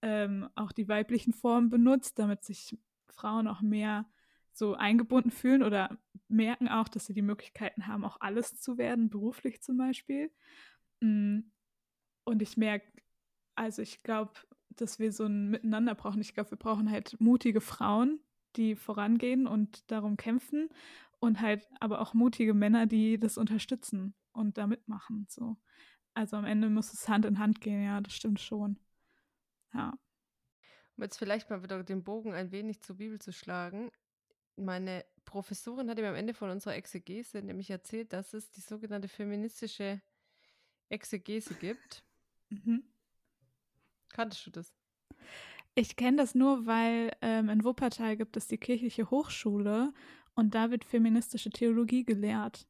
[0.02, 4.06] ähm, auch die weiblichen Formen benutzt, damit sich Frauen auch mehr
[4.52, 9.10] so eingebunden fühlen oder merken auch, dass sie die Möglichkeiten haben, auch alles zu werden,
[9.10, 10.30] beruflich zum Beispiel.
[11.00, 11.40] Mm,
[12.24, 12.86] und ich merke,
[13.54, 14.32] also ich glaube,
[14.70, 16.20] dass wir so ein Miteinander brauchen.
[16.20, 18.20] Ich glaube, wir brauchen halt mutige Frauen,
[18.56, 20.68] die vorangehen und darum kämpfen
[21.20, 25.26] und halt aber auch mutige Männer, die das unterstützen und da mitmachen.
[25.28, 25.56] So.
[26.14, 28.78] Also am Ende muss es Hand in Hand gehen, ja, das stimmt schon.
[29.72, 29.94] Ja.
[30.96, 33.90] Um jetzt vielleicht mal wieder den Bogen ein wenig zur Bibel zu schlagen.
[34.64, 39.08] Meine Professorin hat mir am Ende von unserer Exegese nämlich erzählt, dass es die sogenannte
[39.08, 40.00] feministische
[40.88, 42.04] Exegese gibt.
[42.50, 42.84] Mhm.
[44.10, 44.74] Kanntest du das?
[45.74, 49.94] Ich kenne das nur, weil ähm, in Wuppertal gibt es die kirchliche Hochschule
[50.34, 52.66] und da wird feministische Theologie gelehrt.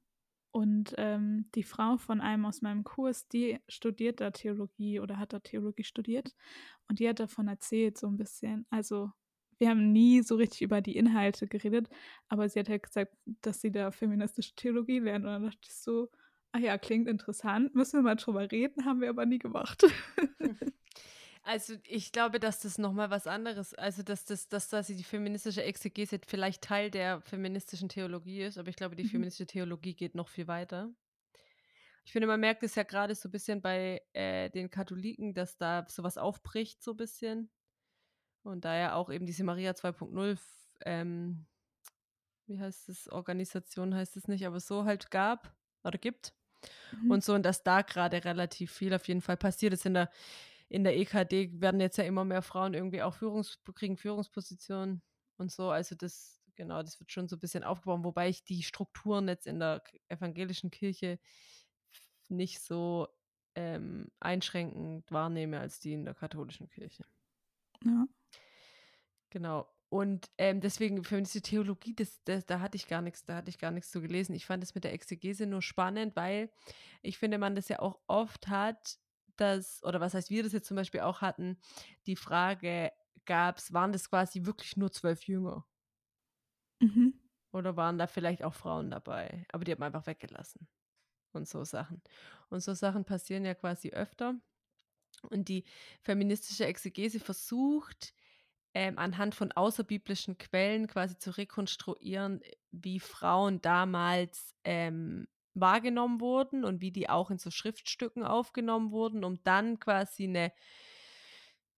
[0.52, 5.32] Und ähm, die Frau von einem aus meinem Kurs, die studiert da Theologie oder hat
[5.32, 6.34] da Theologie studiert.
[6.88, 8.66] Und die hat davon erzählt, so ein bisschen.
[8.68, 9.10] Also,
[9.62, 11.88] wir haben nie so richtig über die Inhalte geredet,
[12.28, 15.24] aber sie hat halt gesagt, dass sie da feministische Theologie lernt.
[15.24, 16.10] Und dann dachte ich so,
[16.50, 19.84] ah ja, klingt interessant, müssen wir mal drüber reden, haben wir aber nie gemacht.
[21.44, 25.64] Also ich glaube, dass das nochmal was anderes, also dass das, dass, dass die feministische
[25.64, 29.08] Exegese vielleicht Teil der feministischen Theologie ist, aber ich glaube, die mhm.
[29.08, 30.94] feministische Theologie geht noch viel weiter.
[32.04, 35.56] Ich finde, man merkt es ja gerade so ein bisschen bei äh, den Katholiken, dass
[35.56, 37.50] da sowas aufbricht, so ein bisschen.
[38.42, 40.38] Und da ja auch eben diese Maria 2.0,
[40.84, 41.46] ähm,
[42.46, 46.34] wie heißt es, Organisation heißt es nicht, aber so halt gab oder gibt.
[47.02, 47.10] Mhm.
[47.10, 50.10] Und so, und dass da gerade relativ viel auf jeden Fall passiert ist in der
[50.72, 55.02] in der EKD werden jetzt ja immer mehr Frauen irgendwie auch Führungs kriegen Führungspositionen
[55.36, 55.68] und so.
[55.68, 59.46] Also das, genau, das wird schon so ein bisschen aufgebaut, wobei ich die Strukturen jetzt
[59.46, 61.18] in der evangelischen Kirche
[62.28, 63.08] nicht so
[63.54, 67.04] ähm, einschränkend wahrnehme als die in der katholischen Kirche.
[67.84, 68.06] Ja.
[69.32, 69.66] Genau.
[69.88, 73.58] Und ähm, deswegen feministische Theologie, das, das, da hatte ich gar nichts, da hatte ich
[73.58, 74.34] gar nichts zu gelesen.
[74.34, 76.50] Ich fand es mit der Exegese nur spannend, weil
[77.00, 78.98] ich finde, man das ja auch oft hat,
[79.36, 81.58] dass, oder was heißt wir das jetzt zum Beispiel auch hatten,
[82.06, 82.92] die Frage
[83.24, 85.66] gab es, waren das quasi wirklich nur zwölf Jünger?
[86.80, 87.14] Mhm.
[87.52, 89.46] Oder waren da vielleicht auch Frauen dabei?
[89.50, 90.68] Aber die haben einfach weggelassen.
[91.32, 92.02] Und so Sachen.
[92.50, 94.34] Und so Sachen passieren ja quasi öfter.
[95.30, 95.64] Und die
[96.02, 98.14] feministische Exegese versucht,
[98.74, 106.80] ähm, anhand von außerbiblischen Quellen quasi zu rekonstruieren, wie Frauen damals ähm, wahrgenommen wurden und
[106.80, 110.52] wie die auch in so Schriftstücken aufgenommen wurden, um dann quasi eine,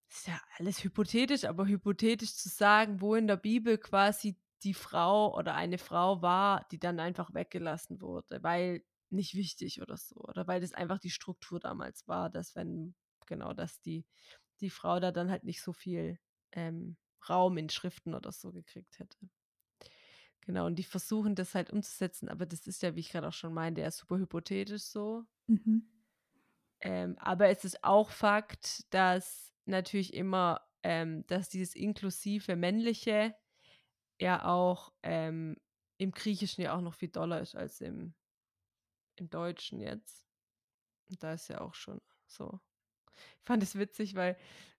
[0.08, 5.36] ist ja alles hypothetisch, aber hypothetisch zu sagen, wo in der Bibel quasi die Frau
[5.36, 10.46] oder eine Frau war, die dann einfach weggelassen wurde, weil nicht wichtig oder so, oder
[10.46, 12.94] weil das einfach die Struktur damals war, dass wenn,
[13.26, 14.06] genau, dass die,
[14.60, 16.18] die Frau da dann halt nicht so viel
[16.54, 16.96] ähm,
[17.28, 19.18] Raum in Schriften oder so gekriegt hätte.
[20.42, 23.32] Genau, und die versuchen das halt umzusetzen, aber das ist ja, wie ich gerade auch
[23.32, 25.24] schon meinte, ja super hypothetisch so.
[25.46, 25.88] Mhm.
[26.80, 33.34] Ähm, aber es ist auch Fakt, dass natürlich immer, ähm, dass dieses inklusive männliche
[34.20, 35.56] ja auch ähm,
[35.96, 38.14] im Griechischen ja auch noch viel doller ist als im,
[39.16, 40.26] im Deutschen jetzt.
[41.08, 42.60] Und da ist ja auch schon so.
[43.38, 44.36] Ich fand es witzig, weil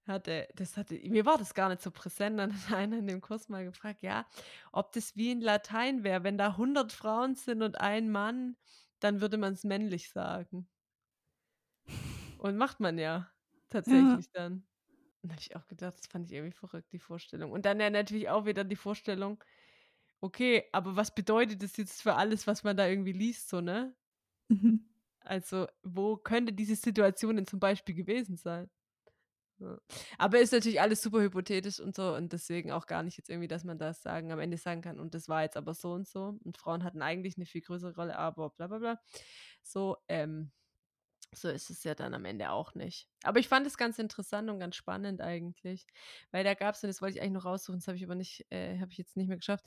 [0.08, 2.40] hatte, das hatte, mir war das gar nicht so präsent.
[2.40, 4.28] Dann hat einer in dem Kurs mal gefragt, ja,
[4.72, 8.58] ob das wie in Latein wäre, wenn da 100 Frauen sind und ein Mann,
[9.00, 10.68] dann würde man es männlich sagen.
[12.38, 13.32] Und macht man ja
[13.70, 14.34] tatsächlich ja.
[14.34, 14.68] dann.
[15.24, 17.52] Und habe ich auch gedacht, das fand ich irgendwie verrückt, die Vorstellung.
[17.52, 19.44] Und dann ja natürlich auch wieder die Vorstellung,
[20.22, 23.96] okay, aber was bedeutet das jetzt für alles, was man da irgendwie liest, so, ne?
[24.50, 24.78] Mhm.
[25.20, 28.70] Also, wo könnte diese Situation denn zum Beispiel gewesen sein?
[30.18, 33.48] Aber ist natürlich alles super hypothetisch und so und deswegen auch gar nicht jetzt irgendwie,
[33.48, 36.08] dass man das sagen, am Ende sagen kann, und das war jetzt aber so und
[36.08, 36.38] so.
[36.44, 39.00] Und Frauen hatten eigentlich eine viel größere Rolle, aber bla bla bla.
[39.62, 40.52] So, ähm,
[41.34, 43.08] so ist es ja dann am Ende auch nicht.
[43.24, 45.86] Aber ich fand es ganz interessant und ganz spannend eigentlich.
[46.32, 48.16] Weil da gab es, und das wollte ich eigentlich noch raussuchen, das habe ich aber
[48.16, 49.66] nicht, äh, habe ich jetzt nicht mehr geschafft.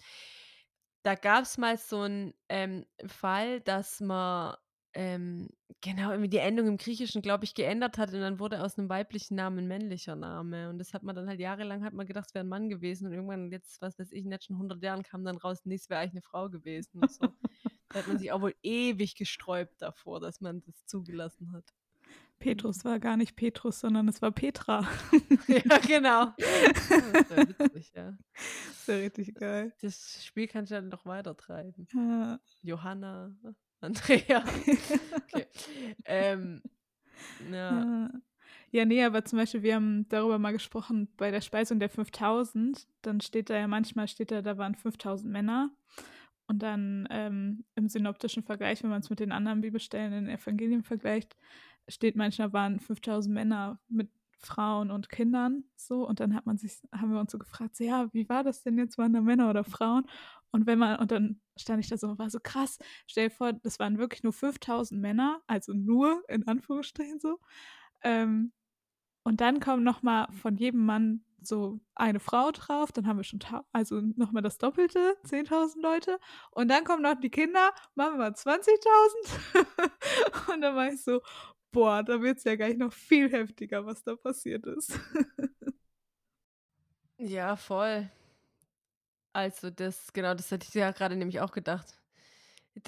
[1.03, 4.57] Da gab es mal so einen ähm, Fall, dass man
[4.95, 5.49] ähm,
[5.81, 8.89] genau, irgendwie die Endung im Griechischen, glaube ich, geändert hat und dann wurde aus einem
[8.89, 10.71] weiblichen Namen ein männlicher Name.
[10.71, 13.07] Und das hat man dann halt jahrelang, hat man gedacht, es wäre ein Mann gewesen
[13.07, 15.89] und irgendwann jetzt, was weiß ich, in schon 100 Jahren kam dann raus, nee, es
[15.91, 17.01] wäre eigentlich eine Frau gewesen.
[17.01, 17.29] Und so.
[17.91, 21.65] da hat man sich auch wohl ewig gesträubt davor, dass man das zugelassen hat.
[22.39, 24.87] Petrus war gar nicht Petrus, sondern es war Petra.
[25.49, 26.33] ja, genau.
[26.37, 26.91] Das
[27.31, 28.17] wäre witzig, ja.
[28.69, 29.73] Das wäre richtig geil.
[29.81, 31.89] Das Spiel kann ich dann noch weiter treiben.
[31.93, 32.39] Ja.
[32.63, 33.35] Johanna.
[33.81, 34.45] Andrea.
[35.31, 35.47] Okay.
[36.07, 36.63] ähm,
[37.53, 38.11] ja.
[38.71, 42.87] Ja, nee, aber zum Beispiel, wir haben darüber mal gesprochen, bei der Speisung der 5000,
[43.03, 45.71] dann steht da ja manchmal, steht da, da waren 5000 Männer.
[46.47, 50.35] Und dann ähm, im synoptischen Vergleich, wenn man es mit den anderen Bibelstellen in den
[50.39, 51.37] Evangelien vergleicht,
[51.89, 56.07] steht manchmal waren 5000 Männer mit Frauen und Kindern so.
[56.07, 58.63] Und dann hat man sich haben wir uns so gefragt so, ja wie war das
[58.63, 58.99] denn jetzt?
[58.99, 60.07] Waren da Männer oder Frauen?
[60.51, 63.53] Und wenn man und dann stand ich da so war so krass stell dir vor
[63.53, 67.39] das waren wirklich nur 5000 Männer also nur in Anführungsstrichen so.
[68.03, 68.53] Ähm,
[69.25, 73.25] und dann kommen noch mal von jedem Mann so eine Frau drauf, dann haben wir
[73.25, 73.41] schon
[73.73, 76.19] also noch mal das Doppelte, 10.000 Leute.
[76.51, 79.67] Und dann kommen noch die Kinder, machen wir mal 20.000
[80.55, 81.21] und dann war ich so,
[81.71, 84.99] boah, da wird es ja gleich noch viel heftiger, was da passiert ist.
[87.19, 88.11] ja, voll.
[89.33, 91.99] Also das, genau, das hatte ich ja gerade nämlich auch gedacht.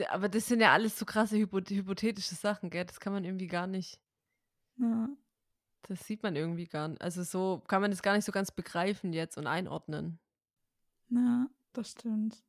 [0.08, 2.84] Aber das sind ja alles so krasse hypothetische Sachen, gell?
[2.84, 4.00] Das kann man irgendwie gar nicht.
[4.76, 5.08] Ja.
[5.82, 7.02] Das sieht man irgendwie gar nicht.
[7.02, 10.18] Also so kann man das gar nicht so ganz begreifen jetzt und einordnen.
[11.08, 12.42] Ja, das stimmt.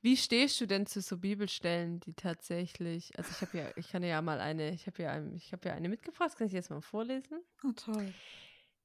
[0.00, 4.02] Wie stehst du denn zu so Bibelstellen, die tatsächlich, also ich habe ja, ich kann
[4.02, 6.80] ja mal eine, ich habe ja, ich habe ja eine mitgebracht, kann ich jetzt mal
[6.82, 7.40] vorlesen?
[7.64, 8.14] Oh, toll.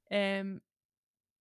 [0.09, 0.61] Ähm,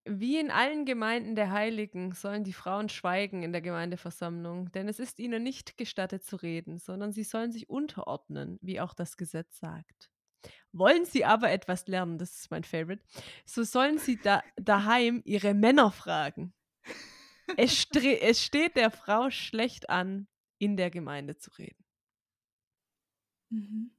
[0.06, 5.00] wie in allen Gemeinden der Heiligen sollen die Frauen schweigen in der Gemeindeversammlung, denn es
[5.00, 9.58] ist ihnen nicht gestattet zu reden, sondern sie sollen sich unterordnen, wie auch das Gesetz
[9.60, 10.10] sagt.
[10.72, 13.04] Wollen sie aber etwas lernen, das ist mein Favorite,
[13.46, 16.54] so sollen sie da, daheim ihre Männer fragen.
[17.56, 20.26] Es, es steht der Frau schlecht an,
[20.58, 21.84] in der Gemeinde zu reden.
[23.50, 23.90] Mhm.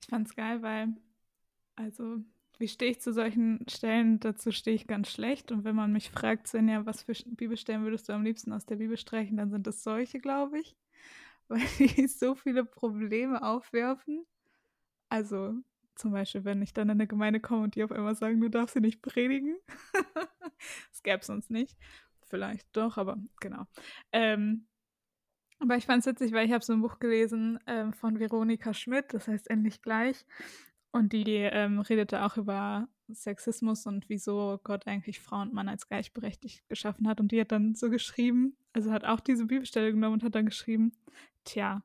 [0.00, 0.88] Ich fand's geil, weil,
[1.76, 2.18] also,
[2.58, 4.20] wie stehe ich zu solchen Stellen?
[4.20, 5.52] Dazu stehe ich ganz schlecht.
[5.52, 8.76] Und wenn man mich fragt, Svenja, was für Bibelstellen würdest du am liebsten aus der
[8.76, 10.76] Bibel streichen, dann sind das solche, glaube ich.
[11.48, 14.26] Weil die so viele Probleme aufwerfen.
[15.08, 15.54] Also,
[15.98, 18.48] zum Beispiel, wenn ich dann in eine Gemeinde komme und die auf einmal sagen, du
[18.48, 19.56] darfst sie nicht predigen.
[20.90, 21.76] das gäbe es sonst nicht.
[22.26, 23.64] Vielleicht doch, aber genau.
[24.12, 24.66] Ähm,
[25.60, 28.74] aber ich fand es witzig, weil ich habe so ein Buch gelesen ähm, von Veronika
[28.74, 30.24] Schmidt, das heißt Endlich gleich.
[30.92, 35.88] Und die ähm, redete auch über Sexismus und wieso Gott eigentlich Frau und Mann als
[35.88, 37.20] gleichberechtigt geschaffen hat.
[37.20, 40.46] Und die hat dann so geschrieben, also hat auch diese Bibelstelle genommen und hat dann
[40.46, 40.92] geschrieben,
[41.44, 41.82] tja,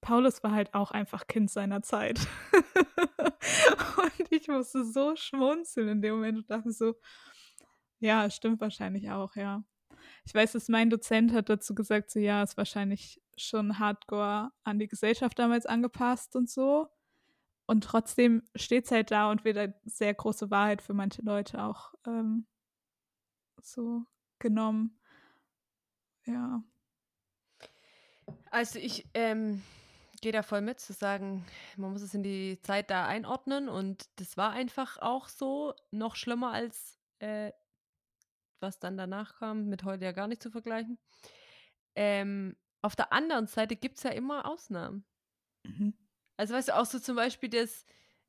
[0.00, 2.20] Paulus war halt auch einfach Kind seiner Zeit.
[3.96, 6.94] und ich musste so schmunzeln in dem Moment und dachte so,
[8.00, 9.64] ja, stimmt wahrscheinlich auch, ja.
[10.24, 14.78] Ich weiß, dass mein Dozent hat dazu gesagt, so ja, ist wahrscheinlich schon hardcore an
[14.78, 16.88] die Gesellschaft damals angepasst und so.
[17.66, 21.62] Und trotzdem steht es halt da und wird eine sehr große Wahrheit für manche Leute
[21.62, 22.46] auch ähm,
[23.60, 24.04] so
[24.38, 24.98] genommen.
[26.24, 26.62] Ja.
[28.50, 29.62] Also ich ähm,
[30.20, 31.44] gehe da voll mit, zu sagen,
[31.76, 36.16] man muss es in die Zeit da einordnen und das war einfach auch so, noch
[36.16, 37.52] schlimmer als äh,
[38.60, 40.98] was dann danach kam, mit heute ja gar nicht zu vergleichen.
[41.94, 45.04] Ähm, auf der anderen Seite gibt es ja immer Ausnahmen.
[45.64, 45.94] Mhm.
[46.36, 47.84] Also weißt du, auch so zum Beispiel das,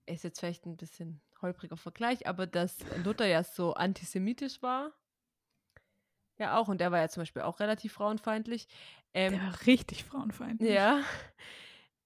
[0.06, 4.94] ist jetzt vielleicht ein bisschen holpriger Vergleich, aber dass Luther ja so antisemitisch war.
[6.38, 6.68] Ja, auch.
[6.68, 8.68] Und der war ja zum Beispiel auch relativ frauenfeindlich.
[9.14, 10.72] Ähm, der war richtig frauenfeindlich.
[10.72, 11.04] Ja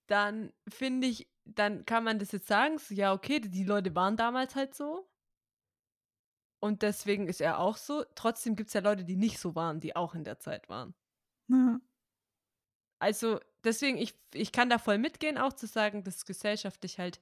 [0.08, 4.18] dann finde ich, dann kann man das jetzt sagen, so, ja, okay, die Leute waren
[4.18, 5.10] damals halt so.
[6.62, 8.06] Und deswegen ist er auch so.
[8.16, 10.96] Trotzdem gibt es ja Leute, die nicht so waren, die auch in der Zeit waren.
[11.50, 11.80] Ja.
[13.00, 17.22] Also deswegen, ich, ich kann da voll mitgehen, auch zu sagen, dass gesellschaftlich halt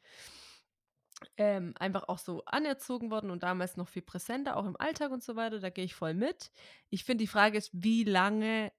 [1.37, 5.23] ähm, einfach auch so anerzogen worden und damals noch viel präsenter, auch im Alltag und
[5.23, 5.59] so weiter.
[5.59, 6.51] Da gehe ich voll mit.
[6.89, 8.71] Ich finde, die Frage ist, wie lange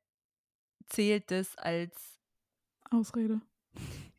[0.86, 2.20] zählt das als
[2.90, 3.40] Ausrede?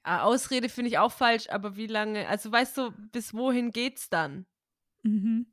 [0.03, 4.45] Ausrede finde ich auch falsch, aber wie lange, also weißt du, bis wohin geht's dann?
[5.03, 5.45] Mhm.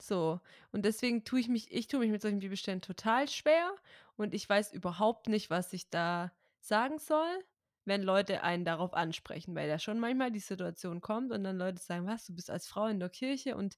[0.00, 0.40] So.
[0.72, 3.74] Und deswegen tue ich mich, ich tue mich mit solchen Bibelstellen total schwer
[4.16, 7.44] und ich weiß überhaupt nicht, was ich da sagen soll,
[7.84, 11.82] wenn Leute einen darauf ansprechen, weil da schon manchmal die Situation kommt und dann Leute
[11.82, 13.76] sagen, was, du bist als Frau in der Kirche und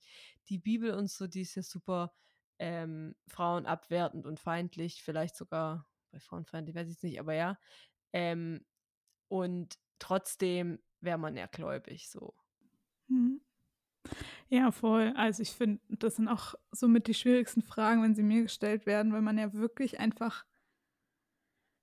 [0.49, 2.13] die Bibel und so, die ist ja super
[2.59, 7.59] ähm, frauenabwertend und feindlich, vielleicht sogar bei frauenfeindlich, weiß ich es nicht, aber ja.
[8.13, 8.67] Ähm,
[9.31, 12.35] und trotzdem wäre man ja gläubig so.
[13.09, 13.41] Mhm.
[14.49, 15.13] Ja, voll.
[15.17, 19.13] Also ich finde, das sind auch somit die schwierigsten Fragen, wenn sie mir gestellt werden,
[19.13, 20.45] weil man ja wirklich einfach,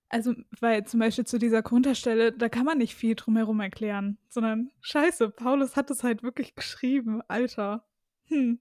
[0.10, 4.72] also weil zum Beispiel zu dieser Konterstelle, da kann man nicht viel drumherum erklären, sondern
[4.82, 7.88] scheiße, Paulus hat es halt wirklich geschrieben, Alter.
[8.26, 8.60] Hm.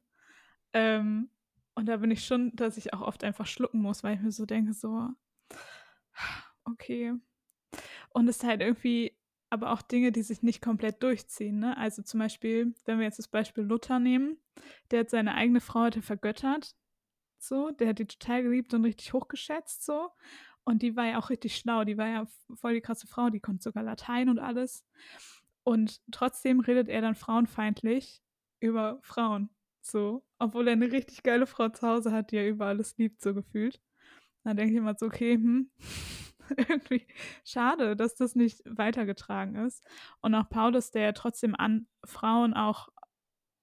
[0.73, 1.31] Ähm,
[1.75, 4.33] und da bin ich schon, dass ich auch oft einfach schlucken muss, weil ich mir
[4.33, 5.09] so denke, so,
[6.65, 7.15] okay,
[8.17, 9.15] und es ist halt irgendwie
[9.51, 11.59] aber auch Dinge, die sich nicht komplett durchziehen.
[11.59, 11.77] Ne?
[11.77, 14.39] Also zum Beispiel, wenn wir jetzt das Beispiel Luther nehmen,
[14.91, 16.75] der hat seine eigene Frau heute vergöttert.
[17.39, 17.73] so.
[17.73, 20.09] Der hat die total geliebt und richtig hochgeschätzt, so.
[20.65, 21.85] Und die war ja auch richtig schlau.
[21.85, 23.29] Die war ja voll die krasse Frau.
[23.29, 24.83] Die konnte sogar Latein und alles.
[25.63, 28.23] Und trotzdem redet er dann frauenfeindlich
[28.61, 29.51] über Frauen.
[29.83, 30.25] So.
[30.39, 33.35] Obwohl er eine richtig geile Frau zu Hause hat, die er über alles liebt, so
[33.35, 33.79] gefühlt.
[34.43, 35.71] Dann denke ich immer so, okay, hm,
[36.57, 37.07] irgendwie
[37.45, 39.85] schade, dass das nicht weitergetragen ist.
[40.21, 42.89] Und auch Paulus, der trotzdem an Frauen auch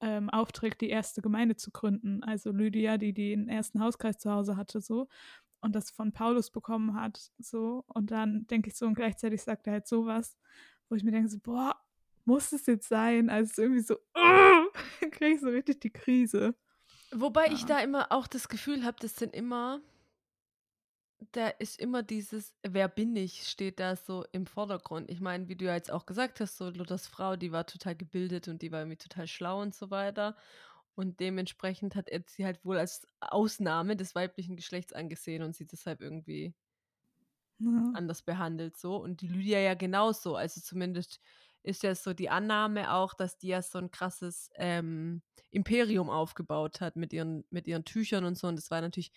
[0.01, 2.23] ähm, aufträgt, die erste Gemeinde zu gründen.
[2.23, 5.07] Also Lydia, die den ersten Hauskreis zu Hause hatte, so.
[5.61, 7.85] Und das von Paulus bekommen hat, so.
[7.87, 10.37] Und dann denke ich so, und gleichzeitig sagt er halt sowas,
[10.89, 11.75] wo ich mir denke, so, boah,
[12.25, 13.29] muss es jetzt sein?
[13.29, 14.67] Also irgendwie so, uh,
[15.11, 16.53] kriege ich so richtig die Krise.
[17.13, 17.53] Wobei ja.
[17.53, 19.79] ich da immer auch das Gefühl habe, das sind immer
[21.31, 25.09] da ist immer dieses, wer bin ich, steht da so im Vordergrund.
[25.09, 27.95] Ich meine, wie du ja jetzt auch gesagt hast, so Luthers Frau, die war total
[27.95, 30.35] gebildet und die war irgendwie total schlau und so weiter.
[30.95, 35.65] Und dementsprechend hat er sie halt wohl als Ausnahme des weiblichen Geschlechts angesehen und sie
[35.65, 36.53] deshalb irgendwie
[37.59, 37.91] ja.
[37.95, 38.97] anders behandelt so.
[38.97, 40.35] Und die Lydia ja genauso.
[40.35, 41.19] Also zumindest
[41.63, 46.81] ist ja so die Annahme auch, dass die ja so ein krasses ähm, Imperium aufgebaut
[46.81, 48.47] hat mit ihren, mit ihren Tüchern und so.
[48.47, 49.11] Und das war natürlich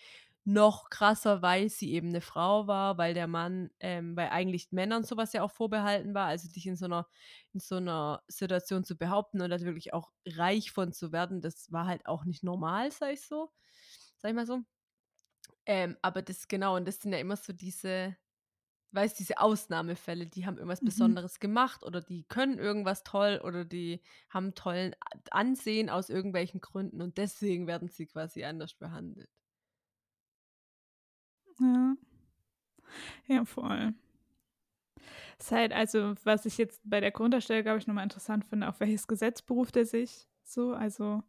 [0.47, 5.03] noch krasser, weil sie eben eine Frau war, weil der Mann, ähm, weil eigentlich Männern
[5.05, 7.09] sowas ja auch vorbehalten war, also dich in so einer,
[7.53, 11.73] in so einer Situation zu behaupten und da wirklich auch reich von zu werden, das
[11.73, 13.51] war halt auch nicht normal, sag ich so.
[14.19, 14.61] Sag ich mal so.
[15.67, 18.17] Ähm, aber das, genau, und das sind ja immer so diese,
[18.93, 20.87] weißt diese Ausnahmefälle, die haben irgendwas mhm.
[20.87, 24.95] Besonderes gemacht oder die können irgendwas toll oder die haben tollen
[25.31, 29.31] Ansehen aus irgendwelchen Gründen und deswegen werden sie quasi anders behandelt.
[31.61, 31.97] Ja.
[33.29, 33.95] Ja, voll.
[35.39, 38.81] Ist halt, also, was ich jetzt bei der Grunderstelle, glaube ich, nochmal interessant finde, auf
[38.81, 40.73] welches Gesetz beruft er sich so?
[40.73, 41.23] Also,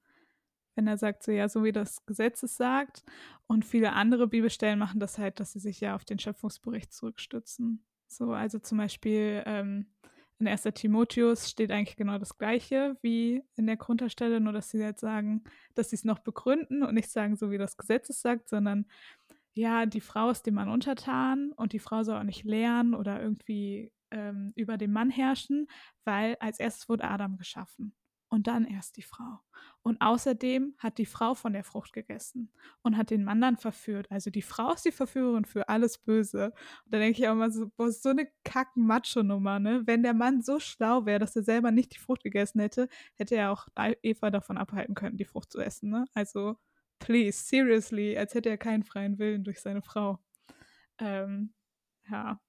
[0.75, 3.03] wenn er sagt, so ja, so wie das Gesetz es sagt.
[3.47, 7.86] Und viele andere Bibelstellen machen das halt, dass sie sich ja auf den Schöpfungsbericht zurückstützen.
[8.07, 9.88] So, also zum Beispiel ähm,
[10.39, 10.63] in 1.
[10.73, 15.43] Timotheus steht eigentlich genau das Gleiche wie in der Grunderstelle, nur dass sie jetzt sagen,
[15.75, 18.86] dass sie es noch begründen und nicht sagen, so wie das Gesetz es sagt, sondern
[19.58, 23.22] ja, die Frau ist dem Mann untertan und die Frau soll auch nicht lernen oder
[23.22, 25.68] irgendwie ähm, über den Mann herrschen,
[26.05, 27.93] weil als erstes wurde Adam geschaffen
[28.30, 29.39] und dann erst die Frau.
[29.82, 32.51] Und außerdem hat die Frau von der Frucht gegessen
[32.84, 34.08] und hat den Mann dann verführt.
[34.12, 36.47] Also die Frau ist die Verführerin für alles Böse.
[36.86, 39.84] Und da denke ich auch mal so, boah, so eine kacken Macho-Nummer, ne?
[39.86, 43.36] Wenn der Mann so schlau wäre, dass er selber nicht die Frucht gegessen hätte, hätte
[43.36, 43.68] er auch
[44.03, 46.05] Eva davon abhalten können, die Frucht zu essen, ne?
[46.14, 46.58] Also
[47.00, 50.20] please, seriously, als hätte er keinen freien Willen durch seine Frau.
[51.00, 51.54] Ähm,
[52.10, 52.39] ja.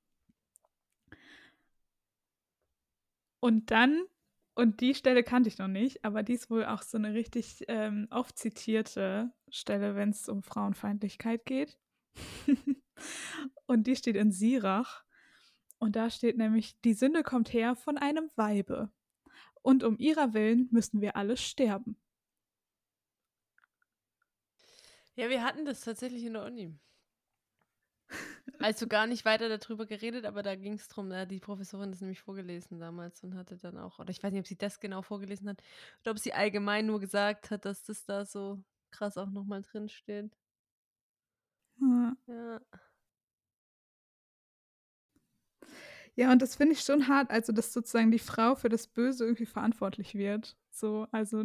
[3.41, 4.05] Und dann,
[4.55, 7.65] und die Stelle kannte ich noch nicht, aber die ist wohl auch so eine richtig
[7.69, 11.79] ähm, oft zitierte Stelle, wenn es um Frauenfeindlichkeit geht.
[13.67, 15.05] und die steht in Sirach.
[15.79, 18.91] Und da steht nämlich, die Sünde kommt her von einem Weibe.
[19.63, 21.97] Und um ihrer Willen müssen wir alle sterben.
[25.19, 26.79] Ja, wir hatten das tatsächlich in der Uni.
[28.61, 32.01] Also gar nicht weiter darüber geredet, aber da ging es darum, da die Professorin das
[32.01, 35.03] nämlich vorgelesen damals und hatte dann auch, oder ich weiß nicht, ob sie das genau
[35.03, 35.63] vorgelesen hat,
[36.03, 39.89] oder ob sie allgemein nur gesagt hat, dass das da so krass auch nochmal drin
[39.89, 40.37] steht.
[41.81, 42.17] Ja.
[42.27, 42.61] ja.
[46.17, 49.25] Ja, und das finde ich schon hart, also dass sozusagen die Frau für das Böse
[49.25, 50.57] irgendwie verantwortlich wird.
[50.71, 51.45] So, also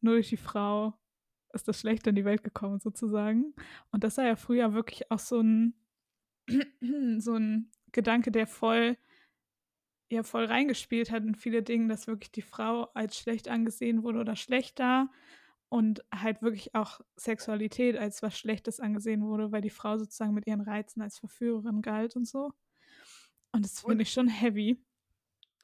[0.00, 0.94] nur durch die Frau
[1.52, 3.54] ist das Schlechte in die Welt gekommen, sozusagen.
[3.90, 5.74] Und das war ja früher wirklich auch so ein,
[7.18, 8.96] so ein Gedanke, der voll,
[10.10, 14.20] ja, voll reingespielt hat in viele Dinge, dass wirklich die Frau als schlecht angesehen wurde
[14.20, 15.08] oder schlechter
[15.68, 20.46] und halt wirklich auch Sexualität als was Schlechtes angesehen wurde, weil die Frau sozusagen mit
[20.46, 22.52] ihren Reizen als Verführerin galt und so.
[23.52, 24.84] Und das finde ich schon heavy.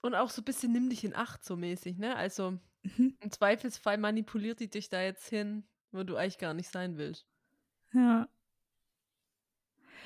[0.02, 2.14] Und auch so ein bisschen nimm dich in Acht, so mäßig, ne?
[2.14, 3.16] Also mhm.
[3.20, 5.66] im Zweifelsfall manipuliert die dich da jetzt hin,
[5.96, 7.26] wo du eigentlich gar nicht sein willst.
[7.92, 8.28] Ja.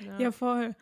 [0.04, 0.74] Ja, ja voll.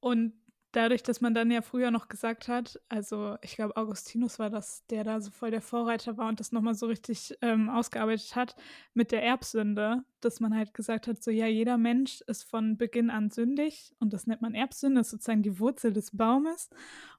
[0.00, 0.34] Und
[0.76, 4.86] dadurch, dass man dann ja früher noch gesagt hat, also ich glaube, Augustinus war das,
[4.88, 8.56] der da so voll der Vorreiter war und das nochmal so richtig ähm, ausgearbeitet hat
[8.92, 13.08] mit der Erbsünde, dass man halt gesagt hat, so ja, jeder Mensch ist von Beginn
[13.08, 16.68] an sündig und das nennt man Erbsünde, das ist sozusagen die Wurzel des Baumes.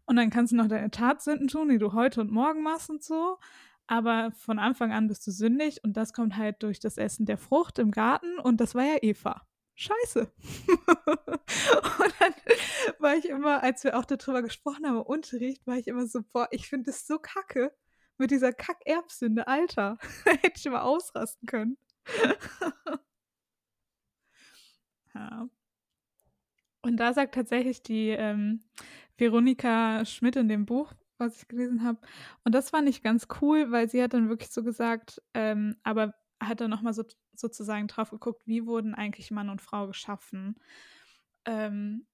[0.05, 3.03] Und dann kannst du noch deine Tatsünden tun, die du heute und morgen machst und
[3.03, 3.39] so
[3.87, 7.37] aber von Anfang an bist du sündig und das kommt halt durch das Essen der
[7.37, 9.47] Frucht im Garten und das war ja Eva.
[9.75, 10.21] Scheiße.
[11.05, 12.33] und dann
[12.99, 16.21] war ich immer, als wir auch darüber gesprochen haben, im Unterricht, war ich immer so,
[16.33, 17.71] boah, ich finde es so kacke
[18.17, 19.97] mit dieser Kack-Erbsünde, Alter.
[20.25, 21.77] Hätte ich mal ausrasten können.
[25.13, 25.49] Ja.
[26.83, 28.63] Und da sagt tatsächlich die ähm,
[29.17, 31.99] Veronika Schmidt in dem Buch, was ich gelesen habe,
[32.43, 36.13] und das fand ich ganz cool, weil sie hat dann wirklich so gesagt, ähm, aber
[36.41, 37.03] hat dann nochmal so,
[37.33, 40.55] sozusagen drauf geguckt, wie wurden eigentlich Mann und Frau geschaffen.
[41.45, 42.05] Ähm,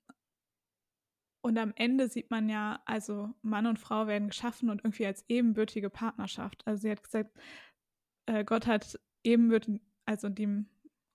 [1.42, 5.26] und am Ende sieht man ja, also Mann und Frau werden geschaffen und irgendwie als
[5.28, 6.66] ebenbürtige Partnerschaft.
[6.66, 7.38] Also sie hat gesagt,
[8.28, 10.66] äh, Gott hat ebenbürtig, also die,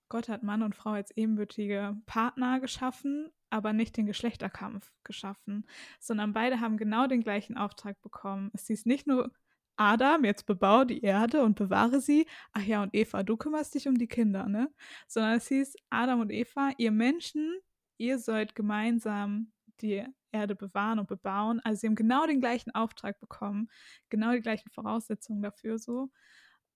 [0.09, 5.65] Gott hat Mann und Frau als ebenbürtige Partner geschaffen, aber nicht den Geschlechterkampf geschaffen,
[5.99, 8.51] sondern beide haben genau den gleichen Auftrag bekommen.
[8.53, 9.31] Es hieß nicht nur
[9.77, 12.27] Adam, jetzt bebau die Erde und bewahre sie.
[12.51, 14.69] Ach ja, und Eva, du kümmerst dich um die Kinder, ne?
[15.07, 17.57] Sondern es hieß Adam und Eva, ihr Menschen,
[17.97, 21.61] ihr sollt gemeinsam die Erde bewahren und bebauen.
[21.63, 23.69] Also sie haben genau den gleichen Auftrag bekommen,
[24.09, 26.09] genau die gleichen Voraussetzungen dafür so.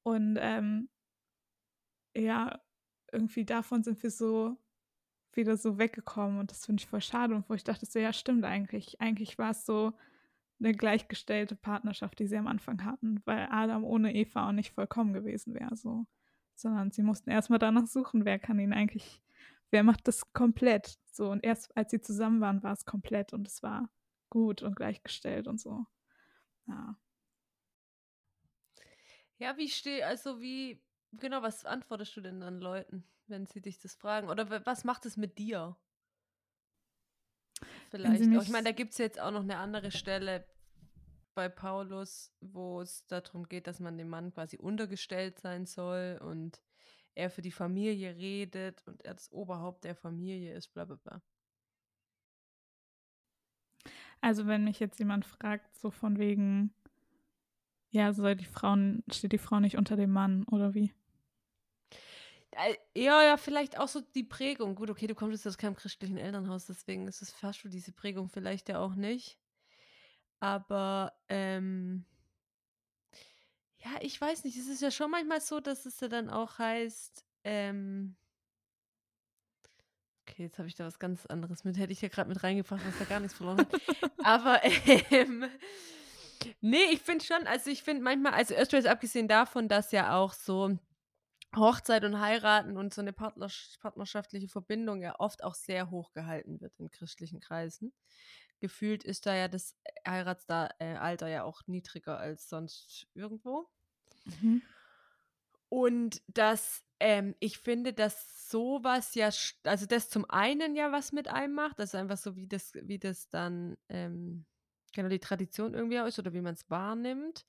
[0.03, 0.89] Und ähm,
[2.15, 2.59] ja,
[3.13, 4.57] irgendwie davon sind wir so
[5.33, 8.13] wieder so weggekommen und das finde ich voll schade und wo ich dachte so, ja
[8.13, 9.01] stimmt eigentlich.
[9.01, 9.93] Eigentlich war es so
[10.59, 15.13] eine gleichgestellte Partnerschaft, die sie am Anfang hatten, weil Adam ohne Eva auch nicht vollkommen
[15.13, 16.05] gewesen wäre so.
[16.55, 19.23] Sondern sie mussten erstmal danach suchen, wer kann ihn eigentlich
[19.73, 20.99] wer macht das komplett?
[21.11, 23.89] So, und erst als sie zusammen waren, war es komplett und es war
[24.29, 25.85] gut und gleichgestellt und so.
[26.67, 26.95] Ja.
[29.39, 30.81] Ja, wie stehe, also wie,
[31.19, 34.29] genau, was antwortest du denn dann Leuten, wenn sie dich das fragen?
[34.29, 35.77] Oder was macht es mit dir?
[37.89, 38.41] Vielleicht auch.
[38.41, 40.45] Ich meine, da gibt es jetzt auch noch eine andere Stelle
[41.35, 46.61] bei Paulus, wo es darum geht, dass man dem Mann quasi untergestellt sein soll und
[47.15, 51.21] er für die Familie redet und er das Oberhaupt der Familie ist, bla bla bla.
[54.21, 56.73] Also wenn mich jetzt jemand fragt, so von wegen,
[57.89, 58.75] ja, soll die Frau,
[59.11, 60.93] steht die Frau nicht unter dem Mann oder wie?
[62.95, 64.75] Ja, ja, vielleicht auch so die Prägung.
[64.75, 67.91] Gut, okay, du kommst jetzt aus keinem christlichen Elternhaus, deswegen ist es fast schon diese
[67.91, 69.37] Prägung vielleicht ja auch nicht.
[70.39, 72.05] Aber ähm,
[73.77, 74.57] ja, ich weiß nicht.
[74.57, 78.15] Es ist ja schon manchmal so, dass es ja dann auch heißt, ähm
[80.25, 81.77] Okay, jetzt habe ich da was ganz anderes mit.
[81.77, 83.81] Hätte ich ja gerade mit reingebracht, was da gar nichts verloren hat.
[84.23, 84.61] Aber
[85.11, 85.45] ähm,
[86.61, 90.33] nee, ich finde schon, also ich finde manchmal, also erst abgesehen davon, dass ja auch
[90.33, 90.77] so
[91.57, 96.73] Hochzeit und Heiraten und so eine partnerschaftliche Verbindung ja oft auch sehr hoch gehalten wird
[96.79, 97.93] in christlichen Kreisen.
[98.59, 99.75] Gefühlt ist da ja das
[100.07, 103.67] Heiratsalter ja auch niedriger als sonst irgendwo.
[104.25, 104.61] Mhm.
[105.69, 109.29] Und dass ähm, ich finde, dass sowas ja,
[109.63, 112.99] also das zum einen ja was mit einem macht, also einfach so, wie das, wie
[112.99, 114.45] das dann ähm,
[114.93, 117.45] genau die Tradition irgendwie ist oder wie man es wahrnimmt.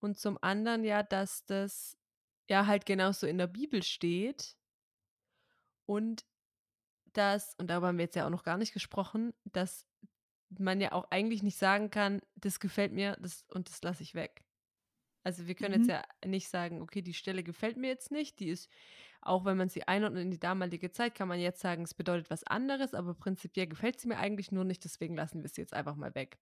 [0.00, 1.96] Und zum anderen ja, dass das
[2.48, 4.56] ja halt genauso in der Bibel steht.
[5.86, 6.24] Und
[7.12, 9.86] das, und darüber haben wir jetzt ja auch noch gar nicht gesprochen, dass
[10.50, 14.14] man ja auch eigentlich nicht sagen kann, das gefällt mir das, und das lasse ich
[14.14, 14.44] weg.
[15.24, 15.88] Also wir können mhm.
[15.88, 18.38] jetzt ja nicht sagen, okay, die Stelle gefällt mir jetzt nicht.
[18.38, 18.70] Die ist,
[19.22, 22.30] auch wenn man sie einordnet in die damalige Zeit, kann man jetzt sagen, es bedeutet
[22.30, 25.74] was anderes, aber prinzipiell gefällt sie mir eigentlich nur nicht, deswegen lassen wir sie jetzt
[25.74, 26.38] einfach mal weg.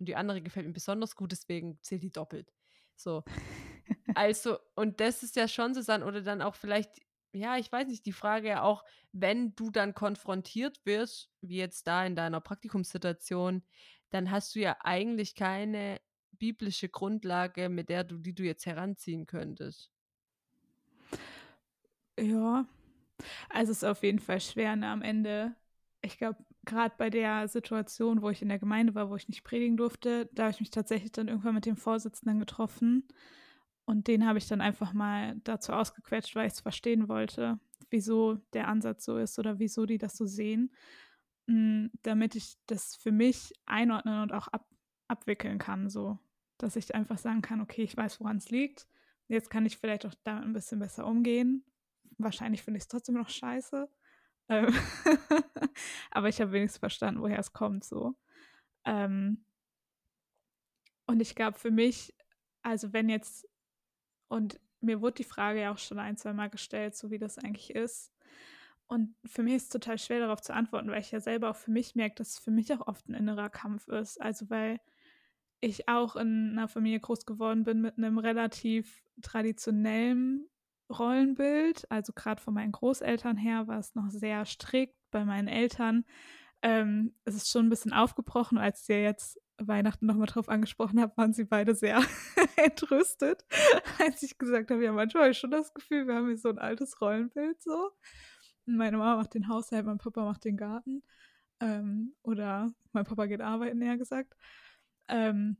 [0.00, 2.52] Und die andere gefällt mir besonders gut, deswegen zählt die doppelt.
[2.96, 3.22] So.
[4.14, 7.00] also, und das ist ja schon so oder dann auch vielleicht,
[7.32, 11.86] ja, ich weiß nicht, die Frage ja auch, wenn du dann konfrontiert wirst, wie jetzt
[11.86, 13.62] da in deiner Praktikumssituation,
[14.10, 16.00] dann hast du ja eigentlich keine
[16.32, 19.90] biblische Grundlage, mit der du, die du jetzt heranziehen könntest?
[22.18, 22.66] Ja,
[23.48, 25.54] also es ist auf jeden Fall schwer ne, am Ende.
[26.02, 29.44] Ich glaube, gerade bei der Situation, wo ich in der Gemeinde war, wo ich nicht
[29.44, 33.06] predigen durfte, da habe ich mich tatsächlich dann irgendwann mit dem Vorsitzenden getroffen.
[33.86, 37.58] Und den habe ich dann einfach mal dazu ausgequetscht, weil ich es verstehen wollte,
[37.88, 40.72] wieso der Ansatz so ist oder wieso die das so sehen,
[41.46, 44.68] mm, damit ich das für mich einordnen und auch ab,
[45.08, 45.88] abwickeln kann.
[45.88, 46.18] So
[46.58, 48.86] dass ich einfach sagen kann, okay, ich weiß, woran es liegt.
[49.28, 51.64] Jetzt kann ich vielleicht auch damit ein bisschen besser umgehen.
[52.18, 53.88] Wahrscheinlich finde ich es trotzdem noch scheiße.
[54.48, 54.74] Ähm
[56.10, 58.14] aber ich habe wenigstens verstanden, woher es kommt so.
[58.84, 59.44] Ähm
[61.06, 62.14] und ich glaube für mich,
[62.62, 63.46] also wenn jetzt,
[64.28, 67.38] und mir wurde die Frage ja auch schon ein, zwei Mal gestellt, so wie das
[67.38, 68.12] eigentlich ist.
[68.88, 71.56] Und für mich ist es total schwer darauf zu antworten, weil ich ja selber auch
[71.56, 74.20] für mich merke, dass es für mich auch oft ein innerer Kampf ist.
[74.20, 74.80] Also weil
[75.60, 80.46] ich auch in einer Familie groß geworden bin mit einem relativ traditionellen
[80.88, 81.90] Rollenbild.
[81.90, 84.94] Also gerade von meinen Großeltern her war es noch sehr strikt.
[85.10, 86.04] Bei meinen Eltern
[86.62, 88.58] ähm, es ist schon ein bisschen aufgebrochen.
[88.58, 92.00] Als ihr jetzt Weihnachten nochmal drauf angesprochen habt, waren sie beide sehr
[92.56, 93.44] entrüstet,
[93.98, 96.48] als ich gesagt habe, ja, manchmal habe ich schon das Gefühl, wir haben hier so
[96.48, 97.90] ein altes Rollenbild so.
[98.66, 101.02] meine Mama macht den Haushalt, mein Papa macht den Garten.
[101.60, 104.34] Ähm, oder mein Papa geht arbeiten, näher gesagt.
[105.08, 105.56] Ähm,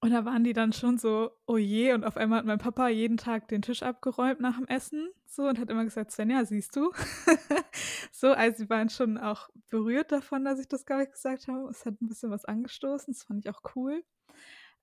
[0.00, 2.88] und da waren die dann schon so, oh je, und auf einmal hat mein Papa
[2.88, 6.76] jeden Tag den Tisch abgeräumt nach dem Essen, so, und hat immer gesagt, Svenja, siehst
[6.76, 6.92] du?
[8.12, 11.68] so, also sie waren schon auch berührt davon, dass ich das gar nicht gesagt habe.
[11.68, 14.04] Es hat ein bisschen was angestoßen, das fand ich auch cool.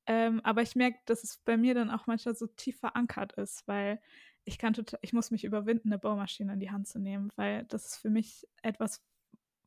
[0.05, 3.67] Ähm, aber ich merke, dass es bei mir dann auch manchmal so tief verankert ist,
[3.67, 4.01] weil
[4.45, 7.63] ich kann total, ich muss mich überwinden, eine Baumaschine in die Hand zu nehmen, weil
[7.65, 9.01] das ist für mich etwas,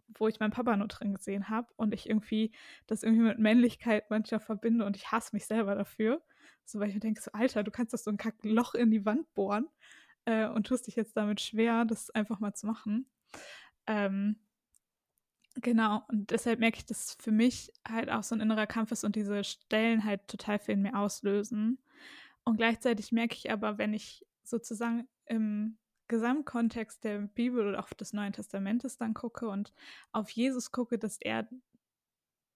[0.09, 2.53] wo ich meinen Papa nur drin gesehen habe und ich irgendwie
[2.87, 6.23] das irgendwie mit Männlichkeit manchmal verbinde und ich hasse mich selber dafür.
[6.65, 9.05] So, weil ich mir denke, so, Alter, du kannst doch so ein Kackloch in die
[9.05, 9.69] Wand bohren
[10.25, 13.07] äh, und tust dich jetzt damit schwer, das einfach mal zu machen.
[13.87, 14.41] Ähm,
[15.55, 19.05] genau, und deshalb merke ich, dass für mich halt auch so ein innerer Kampf ist
[19.05, 21.79] und diese Stellen halt total viel in mir auslösen.
[22.45, 25.79] Und gleichzeitig merke ich aber, wenn ich sozusagen im
[26.09, 29.73] Gesamtkontext der Bibel oder auch des Neuen Testamentes dann gucke und
[30.13, 31.49] auf Jesus gucke, dass er,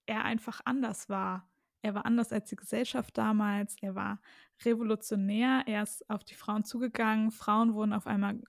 [0.05, 1.49] er einfach anders war.
[1.81, 3.75] Er war anders als die Gesellschaft damals.
[3.81, 4.21] Er war
[4.63, 5.63] revolutionär.
[5.65, 7.31] Er ist auf die Frauen zugegangen.
[7.31, 8.39] Frauen wurden auf einmal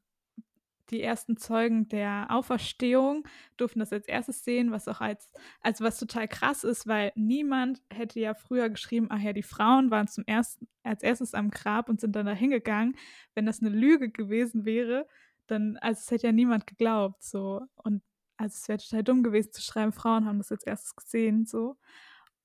[0.91, 3.27] die ersten Zeugen der Auferstehung
[3.57, 5.31] durften das als erstes sehen, was auch als,
[5.61, 9.91] also was total krass ist, weil niemand hätte ja früher geschrieben, ach ja, die Frauen
[9.91, 12.97] waren zum ersten, als erstes am Grab und sind dann da hingegangen.
[13.35, 15.07] Wenn das eine Lüge gewesen wäre,
[15.47, 17.63] dann, also es hätte ja niemand geglaubt, so.
[17.77, 18.03] Und
[18.37, 21.77] also es wäre total dumm gewesen zu schreiben, Frauen haben das als erstes gesehen, so.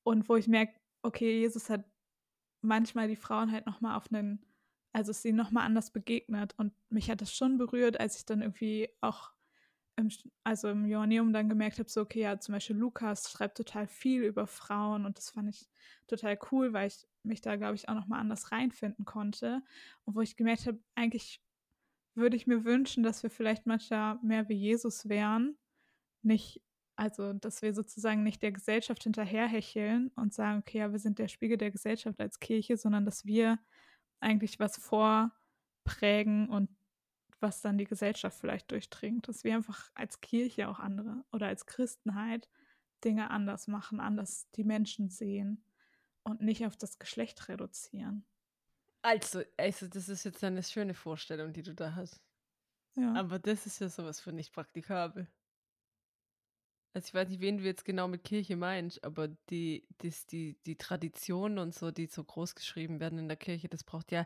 [0.04, 1.86] Und wo ich merke, okay, Jesus hat
[2.62, 4.42] manchmal die Frauen halt nochmal auf einen
[4.98, 6.56] also ist sie nochmal anders begegnet.
[6.58, 9.32] Und mich hat das schon berührt, als ich dann irgendwie auch
[9.96, 10.10] im,
[10.44, 14.24] also im Joanneum dann gemerkt habe, so, okay, ja, zum Beispiel Lukas schreibt total viel
[14.24, 15.70] über Frauen und das fand ich
[16.08, 19.62] total cool, weil ich mich da, glaube ich, auch nochmal anders reinfinden konnte.
[20.06, 21.44] Und wo ich gemerkt habe, eigentlich
[22.16, 25.60] würde ich mir wünschen, dass wir vielleicht manchmal mehr wie Jesus wären.
[26.24, 26.60] Nicht,
[26.96, 31.28] also, dass wir sozusagen nicht der Gesellschaft hinterherhecheln und sagen, okay, ja, wir sind der
[31.28, 33.60] Spiegel der Gesellschaft als Kirche, sondern dass wir
[34.20, 36.70] eigentlich was vorprägen und
[37.40, 41.66] was dann die Gesellschaft vielleicht durchdringt, dass wir einfach als Kirche auch andere oder als
[41.66, 42.50] Christenheit
[43.04, 45.64] Dinge anders machen, anders die Menschen sehen
[46.24, 48.26] und nicht auf das Geschlecht reduzieren.
[49.04, 52.20] Also, also das ist jetzt eine schöne Vorstellung, die du da hast.
[52.96, 53.14] Ja.
[53.14, 55.28] Aber das ist ja sowas für nicht praktikabel.
[56.98, 60.58] Also ich weiß nicht, wen du jetzt genau mit Kirche meinst, aber die, das, die,
[60.66, 64.26] die Traditionen und so, die so groß geschrieben werden in der Kirche, das braucht ja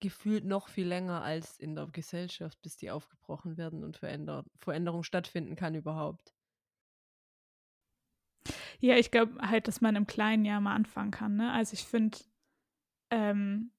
[0.00, 5.04] gefühlt noch viel länger als in der Gesellschaft, bis die aufgebrochen werden und Veränder Veränderung
[5.04, 6.34] stattfinden kann überhaupt.
[8.80, 11.36] Ja, ich glaube halt, dass man im Kleinen ja mal anfangen kann.
[11.36, 11.52] Ne?
[11.52, 12.18] Also ich finde,
[13.10, 13.70] ähm,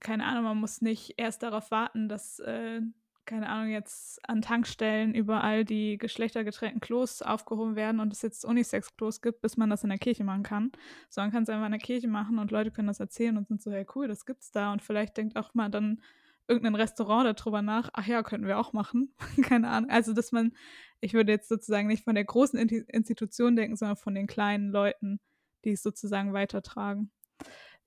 [0.00, 2.80] keine Ahnung, man muss nicht erst darauf warten, dass äh,
[3.26, 9.20] keine Ahnung, jetzt an Tankstellen überall die geschlechtergetrennten Klos aufgehoben werden und es jetzt Unisex-Klos
[9.20, 10.72] gibt, bis man das in der Kirche machen kann.
[11.10, 13.48] So, man kann es einfach in der Kirche machen und Leute können das erzählen und
[13.48, 14.72] sind so, hey cool, das gibt's da.
[14.72, 16.00] Und vielleicht denkt auch mal dann
[16.48, 19.12] irgendein Restaurant darüber nach, ach ja, könnten wir auch machen.
[19.42, 19.90] keine Ahnung.
[19.90, 20.52] Also, dass man,
[21.00, 25.20] ich würde jetzt sozusagen nicht von der großen Institution denken, sondern von den kleinen Leuten,
[25.64, 27.10] die es sozusagen weitertragen.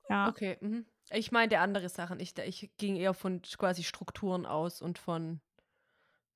[0.09, 0.27] Ja.
[0.27, 0.85] Okay, mhm.
[1.11, 2.19] Ich meinte andere Sachen.
[2.19, 5.41] Ich, ich ging eher von quasi Strukturen aus und von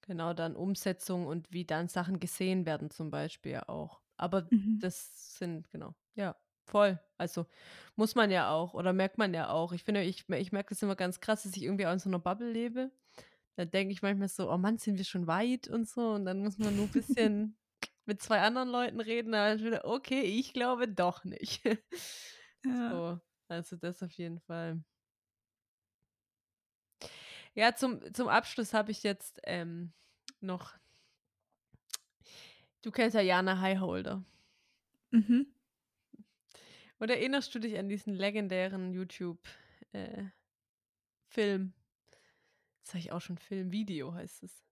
[0.01, 4.01] genau dann Umsetzung und wie dann Sachen gesehen werden zum Beispiel auch.
[4.17, 4.79] Aber mhm.
[4.81, 6.99] das sind, genau, ja, voll.
[7.17, 7.45] Also
[7.95, 9.73] muss man ja auch oder merkt man ja auch.
[9.73, 12.09] Ich finde, ich, ich merke das immer ganz krass, dass ich irgendwie auch in so
[12.09, 12.91] einer Bubble lebe.
[13.55, 16.11] Da denke ich manchmal so, oh Mann, sind wir schon weit und so.
[16.11, 17.57] Und dann muss man nur ein bisschen
[18.05, 19.31] mit zwei anderen Leuten reden.
[19.31, 21.61] Da ich wieder, okay, ich glaube doch nicht.
[22.65, 22.91] Ja.
[22.91, 23.32] So.
[23.53, 24.83] Also das auf jeden Fall.
[27.53, 29.93] Ja, zum, zum Abschluss habe ich jetzt ähm,
[30.41, 30.73] noch.
[32.81, 34.23] Du kennst ja Jana Highholder.
[35.11, 35.45] Mhm.
[36.97, 40.31] Und erinnerst du dich an diesen legendären YouTube-Film?
[41.35, 41.69] Äh,
[42.81, 44.63] sag ich auch schon Film, Video heißt es.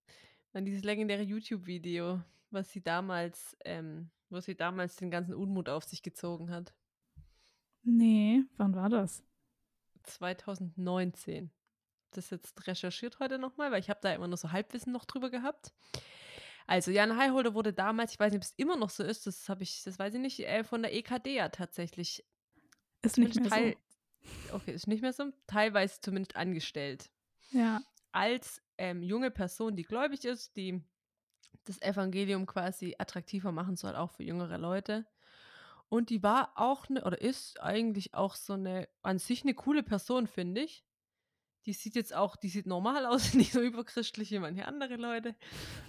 [0.54, 5.84] An dieses legendäre YouTube-Video, was sie damals, ähm, wo sie damals den ganzen Unmut auf
[5.84, 6.74] sich gezogen hat.
[7.84, 9.24] Nee, wann war das?
[10.04, 11.52] 2019.
[12.12, 15.30] Das jetzt recherchiert heute nochmal, weil ich habe da immer nur so Halbwissen noch drüber
[15.30, 15.74] gehabt.
[16.68, 19.50] Also Jan Highholder wurde damals, ich weiß nicht, ob es immer noch so ist, das
[19.50, 22.26] habe ich, das weiß ich nicht, äh, von der EKD ja tatsächlich.
[23.02, 23.78] Ist nicht mehr Teil,
[24.50, 24.56] so.
[24.56, 25.32] Okay, ist nicht mehr so.
[25.48, 27.10] Teilweise zumindest angestellt.
[27.52, 27.82] Ja.
[28.12, 30.84] Als ähm, junge Person, die gläubig ist, die
[31.66, 35.06] das Evangelium quasi attraktiver machen soll, auch für jüngere Leute.
[35.92, 39.84] Und die war auch eine, oder ist eigentlich auch so eine, an sich eine coole
[39.84, 40.86] Person, finde ich.
[41.66, 45.36] die sieht jetzt auch, die sieht normal aus, nicht so überchristlich wie manche andere Leute.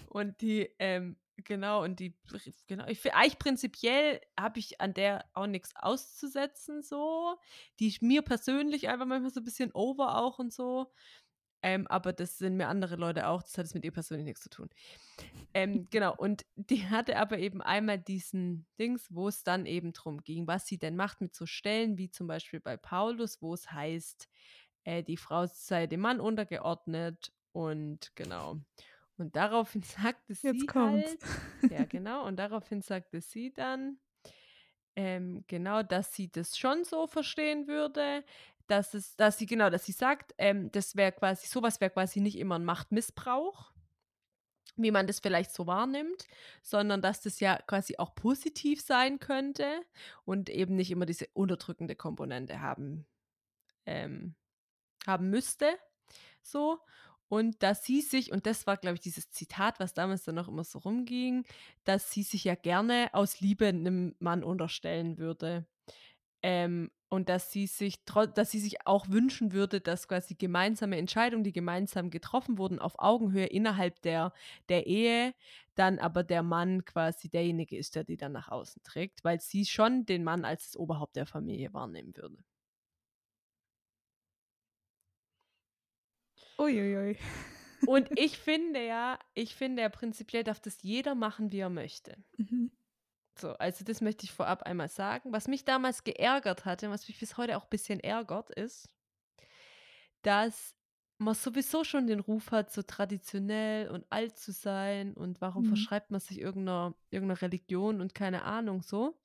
[0.08, 2.18] Und die, ähm, genau, und die,
[2.66, 7.38] genau, ich finde eigentlich prinzipiell habe ich an der auch nichts auszusetzen, so.
[7.78, 10.92] Die ist mir persönlich einfach manchmal so ein bisschen over auch und so.
[11.62, 14.42] Ähm, aber das sind mir andere Leute auch, das hat es mit ihr persönlich nichts
[14.42, 14.68] zu tun.
[15.54, 20.22] Ähm, genau, und die hatte aber eben einmal diesen Dings, wo es dann eben drum
[20.22, 23.70] ging, was sie denn macht mit so Stellen, wie zum Beispiel bei Paulus, wo es
[23.70, 24.28] heißt,
[24.84, 28.60] äh, die Frau sei dem Mann untergeordnet und genau.
[29.16, 29.82] Und daraufhin
[30.14, 31.16] sagte sie Jetzt kommt's.
[31.62, 33.98] halt, ja genau, und daraufhin sagte sie dann,
[34.94, 38.24] ähm, genau, dass sie das schon so verstehen würde,
[38.72, 42.20] dass es, dass sie, genau, dass sie sagt, ähm, das wäre quasi, sowas wäre quasi
[42.20, 43.70] nicht immer ein Machtmissbrauch,
[44.76, 46.26] wie man das vielleicht so wahrnimmt,
[46.62, 49.82] sondern dass das ja quasi auch positiv sein könnte
[50.24, 53.06] und eben nicht immer diese unterdrückende Komponente haben,
[53.84, 54.36] ähm,
[55.06, 55.78] haben müsste.
[56.40, 56.80] So.
[57.28, 60.48] Und dass sie sich, und das war, glaube ich, dieses Zitat, was damals dann noch
[60.48, 61.44] immer so rumging,
[61.84, 65.66] dass sie sich ja gerne aus Liebe einem Mann unterstellen würde.
[66.42, 71.44] Ähm, und dass sie sich dass sie sich auch wünschen würde, dass quasi gemeinsame Entscheidungen,
[71.44, 74.32] die gemeinsam getroffen wurden, auf Augenhöhe innerhalb der,
[74.70, 75.34] der Ehe,
[75.74, 79.66] dann aber der Mann quasi derjenige ist, der die dann nach außen trägt, weil sie
[79.66, 82.38] schon den Mann als das Oberhaupt der Familie wahrnehmen würde.
[86.58, 87.18] Uiuiui.
[87.84, 92.16] Und ich finde ja, ich finde ja prinzipiell darf das jeder machen, wie er möchte.
[92.38, 92.70] Mhm.
[93.34, 95.32] So, also das möchte ich vorab einmal sagen.
[95.32, 98.88] Was mich damals geärgert hatte, was mich bis heute auch ein bisschen ärgert, ist,
[100.22, 100.74] dass
[101.18, 105.64] man sowieso schon den Ruf hat, so traditionell und alt zu sein und warum Mhm.
[105.64, 109.20] verschreibt man sich irgendeiner, irgendeiner Religion und keine Ahnung so.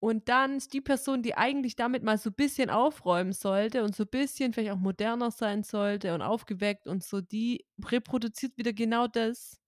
[0.00, 3.96] Und dann ist die Person, die eigentlich damit mal so ein bisschen aufräumen sollte und
[3.96, 8.72] so ein bisschen vielleicht auch moderner sein sollte und aufgeweckt und so, die reproduziert wieder
[8.74, 9.60] genau das,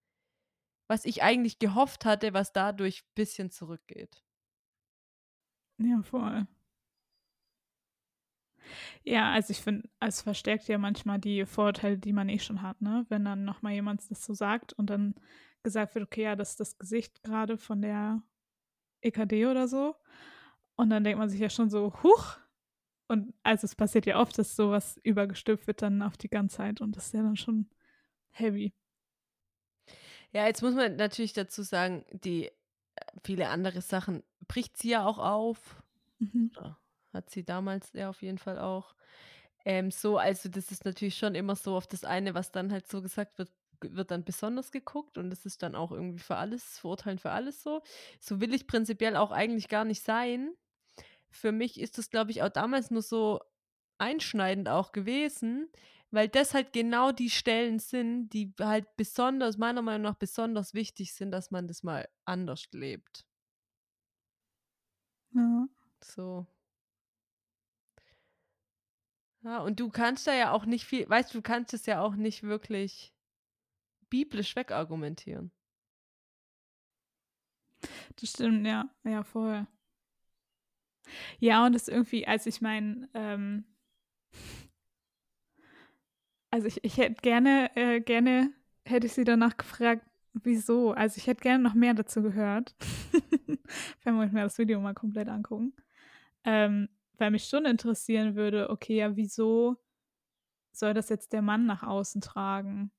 [0.89, 4.23] was ich eigentlich gehofft hatte, was dadurch ein bisschen zurückgeht.
[5.77, 6.45] Ja, voll.
[9.03, 12.81] Ja, also ich finde, es verstärkt ja manchmal die Vorurteile, die man eh schon hat,
[12.81, 13.05] ne?
[13.09, 15.15] Wenn dann nochmal jemand das so sagt und dann
[15.63, 18.21] gesagt wird, okay, ja, das ist das Gesicht gerade von der
[19.01, 19.95] EKD oder so.
[20.75, 22.37] Und dann denkt man sich ja schon so, huch.
[23.09, 26.95] Und also es passiert ja oft, dass sowas übergestülpt wird dann auf die Ganzheit und
[26.97, 27.69] das ist ja dann schon
[28.31, 28.73] heavy.
[30.31, 32.51] Ja, jetzt muss man natürlich dazu sagen, die äh,
[33.23, 35.81] viele andere Sachen bricht sie ja auch auf.
[36.19, 36.49] Mhm.
[37.13, 38.95] Hat sie damals ja auf jeden Fall auch.
[39.65, 42.87] Ähm, so, also das ist natürlich schon immer so auf das eine, was dann halt
[42.87, 43.51] so gesagt wird,
[43.81, 47.63] wird dann besonders geguckt und das ist dann auch irgendwie für alles, verurteilen für alles
[47.63, 47.81] so.
[48.19, 50.53] So will ich prinzipiell auch eigentlich gar nicht sein.
[51.31, 53.41] Für mich ist das, glaube ich, auch damals nur so
[53.99, 55.69] einschneidend auch gewesen,
[56.11, 61.13] weil das halt genau die Stellen sind, die halt besonders, meiner Meinung nach besonders wichtig
[61.13, 63.25] sind, dass man das mal anders lebt.
[65.33, 65.67] Ja.
[66.01, 66.45] So.
[69.41, 72.01] Ja, und du kannst da ja auch nicht viel, weißt du, du kannst es ja
[72.01, 73.13] auch nicht wirklich
[74.09, 75.51] biblisch wegargumentieren.
[78.19, 78.89] Das stimmt, ja.
[79.03, 79.65] Ja, voll.
[81.39, 83.63] Ja, und das irgendwie, als ich meine, ähm,
[86.51, 88.51] also ich, ich hätte gerne, äh, gerne
[88.85, 90.91] hätte ich sie danach gefragt, wieso.
[90.91, 92.75] Also ich hätte gerne noch mehr dazu gehört.
[94.03, 95.73] Wenn wir mir das Video mal komplett angucken.
[96.43, 99.77] Ähm, weil mich schon interessieren würde, okay, ja, wieso
[100.71, 102.91] soll das jetzt der Mann nach außen tragen?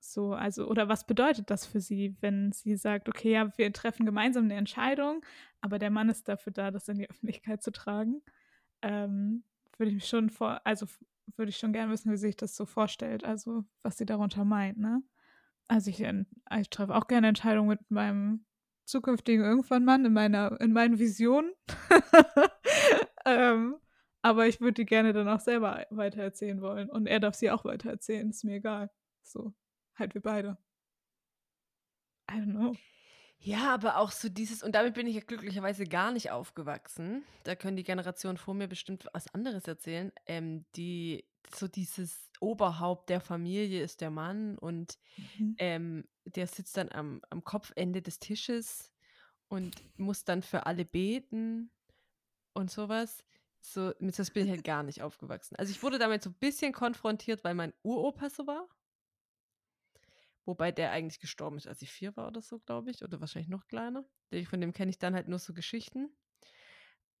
[0.00, 4.04] So, also, oder was bedeutet das für sie, wenn sie sagt, okay, ja, wir treffen
[4.04, 5.24] gemeinsam eine Entscheidung,
[5.60, 8.22] aber der Mann ist dafür da, das in die Öffentlichkeit zu tragen?
[8.80, 9.44] Ähm,
[9.78, 10.86] würde ich mich schon vor, also
[11.38, 14.78] würde ich schon gerne wissen, wie sich das so vorstellt, also was sie darunter meint,
[14.78, 15.02] ne?
[15.68, 18.44] Also ich, ich treffe auch gerne Entscheidungen mit meinem
[18.84, 21.52] zukünftigen irgendwann Mann in meiner, in meinen Visionen.
[23.24, 23.76] ähm,
[24.22, 26.90] aber ich würde die gerne dann auch selber weitererzählen wollen.
[26.90, 28.90] Und er darf sie auch weitererzählen, ist mir egal.
[29.22, 29.54] So,
[29.98, 30.58] halt wir beide.
[32.30, 32.76] I don't know.
[33.44, 37.24] Ja, aber auch so dieses, und damit bin ich ja glücklicherweise gar nicht aufgewachsen.
[37.42, 40.12] Da können die Generationen vor mir bestimmt was anderes erzählen.
[40.26, 45.56] Ähm, die, so dieses Oberhaupt der Familie ist der Mann und Mhm.
[45.58, 48.92] ähm, der sitzt dann am, am Kopfende des Tisches
[49.48, 51.70] und muss dann für alle beten
[52.54, 53.24] und sowas.
[53.60, 55.56] So, mit das bin ich halt gar nicht aufgewachsen.
[55.56, 58.68] Also ich wurde damit so ein bisschen konfrontiert, weil mein Uropa so war.
[60.44, 63.02] Wobei der eigentlich gestorben ist, als ich vier war oder so, glaube ich.
[63.02, 64.04] Oder wahrscheinlich noch kleiner.
[64.48, 66.10] Von dem kenne ich dann halt nur so Geschichten.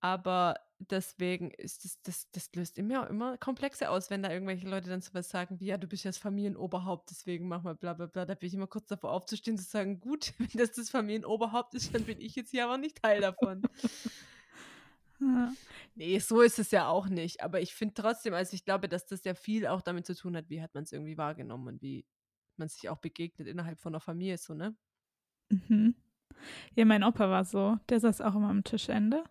[0.00, 4.90] Aber deswegen ist das, das, das löst immer, immer Komplexe aus, wenn da irgendwelche Leute
[4.90, 8.06] dann sowas sagen wie, ja, du bist ja das Familienoberhaupt, deswegen mach mal bla bla
[8.06, 8.24] bla.
[8.24, 11.94] Da bin ich immer kurz davor aufzustehen, zu sagen, gut, wenn das das Familienoberhaupt ist,
[11.94, 13.62] dann bin ich jetzt hier aber nicht Teil davon.
[15.20, 15.52] ja.
[15.94, 17.40] Nee, so ist es ja auch nicht.
[17.40, 20.36] Aber ich finde trotzdem, also ich glaube, dass das ja viel auch damit zu tun
[20.36, 22.04] hat, wie hat man es irgendwie wahrgenommen und wie
[22.62, 24.74] man sich auch begegnet innerhalb von einer Familie, so, ne?
[25.50, 25.94] Mhm.
[26.74, 27.78] Ja, mein Opa war so.
[27.88, 29.24] Der saß auch immer am Tischende.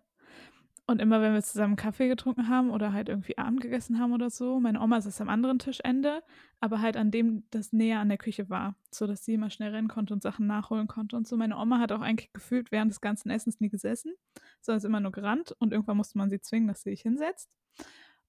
[0.84, 4.30] Und immer, wenn wir zusammen Kaffee getrunken haben oder halt irgendwie Abend gegessen haben oder
[4.30, 6.24] so, meine Oma saß am anderen Tischende,
[6.60, 9.86] aber halt an dem, das näher an der Küche war, sodass sie immer schnell rennen
[9.86, 11.36] konnte und Sachen nachholen konnte und so.
[11.36, 14.12] Meine Oma hat auch eigentlich gefühlt während des ganzen Essens nie gesessen,
[14.60, 17.48] sondern ist immer nur gerannt und irgendwann musste man sie zwingen, dass sie sich hinsetzt.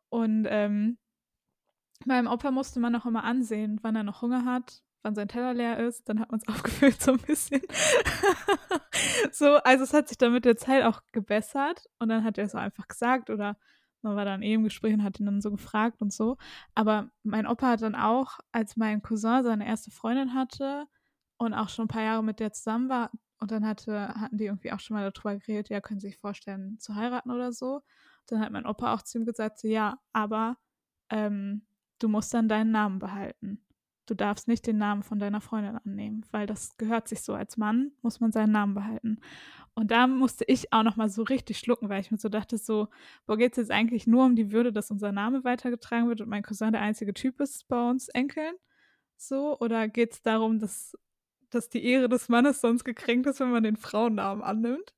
[0.10, 1.00] Und ähm,
[2.06, 5.54] meinem Opa musste man auch immer ansehen, wann er noch Hunger hat wann sein Teller
[5.54, 7.62] leer ist, dann hat man es aufgefüllt so ein bisschen.
[9.32, 12.46] so, also es hat sich dann mit der Zeit auch gebessert und dann hat er
[12.46, 13.58] es einfach gesagt oder
[14.02, 16.38] man war dann eh im Gespräch und hat ihn dann so gefragt und so.
[16.76, 20.88] Aber mein Opa hat dann auch, als mein Cousin seine erste Freundin hatte
[21.38, 24.46] und auch schon ein paar Jahre mit der zusammen war und dann hatte, hatten die
[24.46, 27.82] irgendwie auch schon mal darüber geredet, ja, können Sie sich vorstellen, zu heiraten oder so.
[28.28, 30.58] Dann hat mein Opa auch zu ihm gesagt, so, ja, aber
[31.10, 31.66] ähm,
[32.00, 33.64] du musst dann deinen Namen behalten
[34.06, 37.34] du darfst nicht den Namen von deiner Freundin annehmen, weil das gehört sich so.
[37.34, 39.20] Als Mann muss man seinen Namen behalten.
[39.76, 42.58] Und da musste ich auch noch mal so richtig schlucken, weil ich mir so dachte,
[42.58, 42.90] so,
[43.26, 46.30] wo geht es jetzt eigentlich nur um die Würde, dass unser Name weitergetragen wird und
[46.30, 48.54] mein Cousin der einzige Typ ist bei uns Enkeln?
[49.18, 49.58] So?
[49.60, 50.98] Oder geht es darum, dass,
[51.50, 54.94] dass die Ehre des Mannes sonst gekränkt ist, wenn man den Frauennamen annimmt?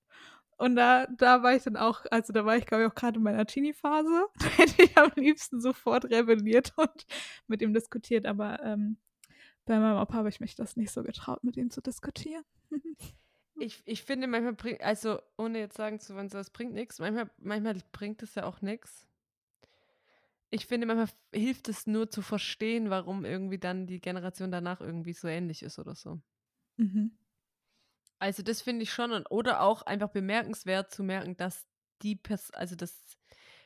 [0.58, 3.18] Und da, da war ich dann auch, also da war ich, glaube ich, auch gerade
[3.18, 4.28] in meiner Teenie-Phase.
[4.39, 7.06] Da hätte ich am liebsten sofort rebelliert und
[7.47, 8.26] mit ihm diskutiert.
[8.26, 8.97] Aber ähm,
[9.66, 12.43] bei meinem Opa habe ich mich das nicht so getraut, mit ihm zu diskutieren.
[13.60, 16.99] ich, ich finde, manchmal bringt, also ohne jetzt sagen zu wollen, so, das bringt nichts.
[16.99, 19.08] Manchmal, manchmal bringt es ja auch nichts.
[20.51, 25.14] Ich finde, manchmal hilft es nur zu verstehen, warum irgendwie dann die Generation danach irgendwie
[25.14, 26.22] so ähnlich ist oder so.
[26.78, 27.18] Mhm.
[28.20, 31.68] Also das finde ich schon oder auch einfach bemerkenswert zu merken, dass
[32.01, 33.18] die Person, also das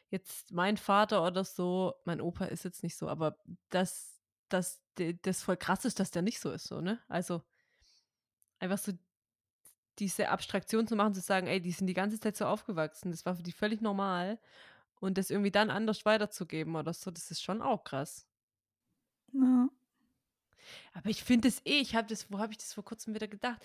[0.09, 3.37] jetzt mein Vater oder so, mein Opa ist jetzt nicht so, aber
[3.69, 6.99] dass, dass das voll krass ist, dass der nicht so ist, so, ne?
[7.07, 7.43] Also
[8.59, 8.93] einfach so
[9.99, 13.25] diese Abstraktion zu machen, zu sagen, ey, die sind die ganze Zeit so aufgewachsen, das
[13.25, 14.39] war für die völlig normal
[14.99, 18.27] und das irgendwie dann anders weiterzugeben oder so, das ist schon auch krass.
[19.33, 19.69] Ja.
[20.93, 23.27] Aber ich finde es eh, ich habe das, wo habe ich das vor kurzem wieder
[23.27, 23.59] gedacht?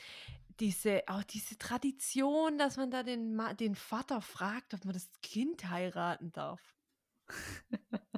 [0.61, 5.69] Diese, auch diese Tradition, dass man da den, den Vater fragt, ob man das Kind
[5.69, 6.61] heiraten darf.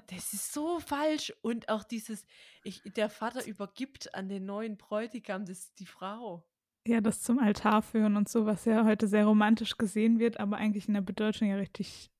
[0.09, 1.33] Das ist so falsch.
[1.43, 2.27] Und auch dieses,
[2.63, 6.45] ich, der Vater übergibt an den neuen Bräutigam das die Frau.
[6.87, 10.59] Ja, das zum Altar führen und so, was ja heute sehr romantisch gesehen wird, aber
[10.59, 12.11] eigentlich in der Bedeutung ja richtig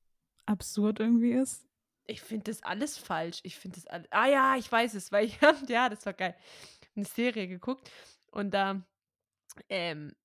[0.45, 1.66] absurd irgendwie ist.
[2.07, 3.39] Ich finde das alles falsch.
[3.43, 4.07] Ich finde das alles.
[4.11, 6.35] Ah ja, ich weiß es, weil ich ja, das war geil.
[6.95, 7.91] Eine Serie geguckt
[8.31, 8.81] und da,
[9.69, 10.15] ähm,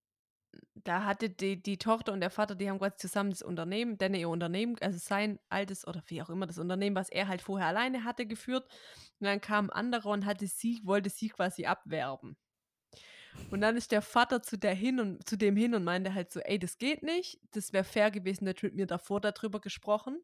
[0.74, 4.14] da hatte die, die Tochter und der Vater, die haben quasi zusammen das Unternehmen, denn
[4.14, 7.68] ihr Unternehmen, also sein altes oder wie auch immer das Unternehmen, was er halt vorher
[7.68, 8.66] alleine hatte, geführt.
[9.20, 12.36] Und dann kam ein anderer und hatte sie, wollte sie quasi abwerben.
[13.50, 16.32] Und dann ist der Vater zu der hin und zu dem hin und meinte halt
[16.32, 17.40] so, ey, das geht nicht.
[17.52, 20.22] Das wäre fair gewesen, der hätte mit mir davor darüber gesprochen.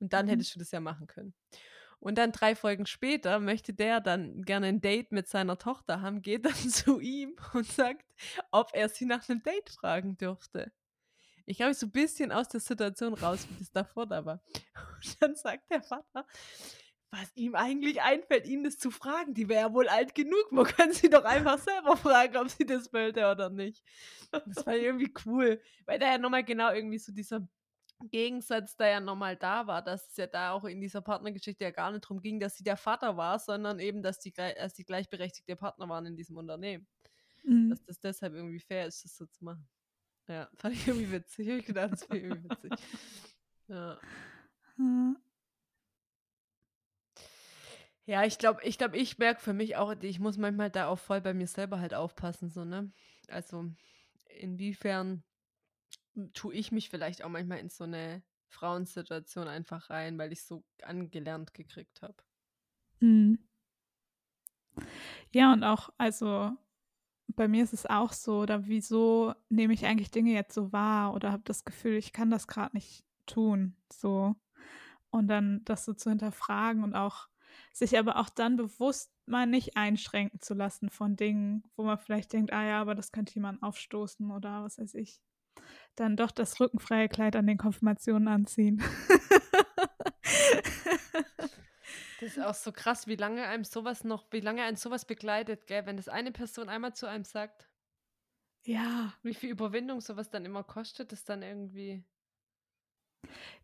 [0.00, 0.30] Und dann mhm.
[0.30, 1.34] hättest du das ja machen können.
[1.98, 6.22] Und dann drei Folgen später möchte der dann gerne ein Date mit seiner Tochter haben,
[6.22, 8.04] geht dann zu ihm und sagt,
[8.50, 10.72] ob er sie nach einem Date fragen dürfte.
[11.46, 14.42] Ich glaube, so ein bisschen aus der Situation raus, wie das davor da war.
[15.04, 16.26] Und dann sagt der Vater,
[17.12, 19.32] was ihm eigentlich einfällt, ihn das zu fragen.
[19.32, 20.50] Die wäre ja wohl alt genug.
[20.50, 23.84] Man kann sie doch einfach selber fragen, ob sie das wollte oder nicht.
[24.32, 27.46] Das war irgendwie cool, weil da ja nochmal genau irgendwie so dieser
[28.10, 31.70] Gegensatz, der ja nochmal da war, dass es ja da auch in dieser Partnergeschichte ja
[31.70, 34.84] gar nicht darum ging, dass sie der Vater war, sondern eben, dass die, dass die
[34.84, 36.86] gleichberechtigte Partner waren in diesem Unternehmen.
[37.44, 37.70] Mhm.
[37.70, 39.68] Dass das deshalb irgendwie fair ist, das so zu machen.
[40.28, 41.48] Ja, fand ich irgendwie witzig.
[41.48, 42.72] Ich gedacht, das wäre irgendwie witzig.
[43.68, 43.98] Ja.
[48.08, 50.98] Ja, ich glaube, ich glaube, ich merke für mich auch, ich muss manchmal da auch
[50.98, 52.92] voll bei mir selber halt aufpassen, so, ne?
[53.26, 53.68] Also,
[54.28, 55.24] inwiefern
[56.32, 60.64] tue ich mich vielleicht auch manchmal in so eine Frauensituation einfach rein, weil ich so
[60.82, 62.16] angelernt gekriegt habe.
[63.00, 63.38] Mhm.
[65.32, 66.52] Ja, und auch, also
[67.28, 71.14] bei mir ist es auch so, oder wieso nehme ich eigentlich Dinge jetzt so wahr
[71.14, 74.36] oder habe das Gefühl, ich kann das gerade nicht tun, so.
[75.10, 77.28] Und dann das so zu hinterfragen und auch
[77.72, 82.32] sich aber auch dann bewusst mal nicht einschränken zu lassen von Dingen, wo man vielleicht
[82.32, 85.20] denkt, ah ja, aber das könnte jemand aufstoßen oder was weiß ich.
[85.94, 88.82] Dann doch das rückenfreie Kleid an den Konfirmationen anziehen.
[92.20, 95.66] Das ist auch so krass, wie lange einem sowas noch, wie lange einen sowas begleitet,
[95.66, 95.84] gell?
[95.84, 97.68] Wenn das eine Person einmal zu einem sagt,
[98.64, 99.12] ja.
[99.22, 102.02] wie viel Überwindung sowas dann immer kostet, ist dann irgendwie.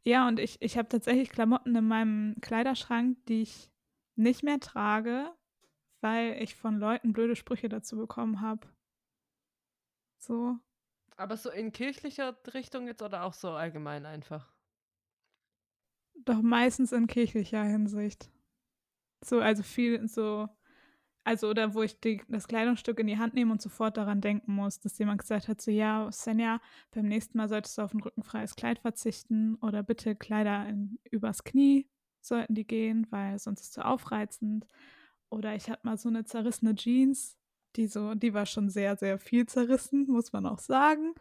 [0.05, 3.70] Ja, und ich, ich habe tatsächlich Klamotten in meinem Kleiderschrank, die ich
[4.16, 5.32] nicht mehr trage,
[6.01, 8.68] weil ich von Leuten blöde Sprüche dazu bekommen habe.
[10.18, 10.59] So.
[11.17, 14.53] Aber so in kirchlicher Richtung jetzt oder auch so allgemein einfach?
[16.15, 18.31] Doch meistens in kirchlicher Hinsicht.
[19.25, 20.49] So, also viel so,
[21.25, 24.55] also oder wo ich die, das Kleidungsstück in die Hand nehme und sofort daran denken
[24.55, 26.61] muss, dass jemand gesagt hat, so ja, Senja,
[26.91, 31.45] beim nächsten Mal solltest du auf ein rückenfreies Kleid verzichten oder bitte Kleider in, übers
[31.45, 31.89] Knie
[32.21, 34.67] sollten die gehen, weil sonst ist es zu aufreizend.
[35.31, 37.39] Oder ich hatte mal so eine zerrissene Jeans,
[37.77, 41.14] die so, die war schon sehr, sehr viel zerrissen, muss man auch sagen.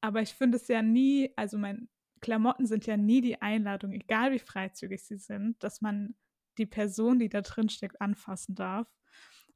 [0.00, 1.88] Aber ich finde es ja nie, also mein
[2.20, 6.14] Klamotten sind ja nie die Einladung, egal wie freizügig sie sind, dass man
[6.58, 8.88] die Person, die da drin steckt, anfassen darf.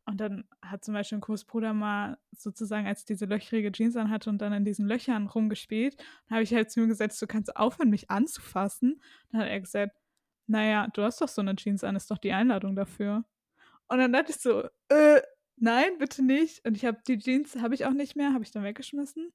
[0.06, 4.38] Und dann hat zum Beispiel ein Kursbruder mal sozusagen, als diese löchrige Jeans anhatte und
[4.38, 5.96] dann in diesen Löchern rumgespielt,
[6.28, 9.00] habe ich halt zu ihm gesagt, du kannst aufhören, mich anzufassen.
[9.30, 9.96] Dann hat er gesagt,
[10.46, 13.24] naja, du hast doch so eine Jeans an, ist doch die Einladung dafür.
[13.88, 15.22] Und dann dachte ich so, äh,
[15.56, 16.64] nein, bitte nicht.
[16.66, 19.32] Und ich habe die Jeans, habe ich auch nicht mehr, habe ich dann weggeschmissen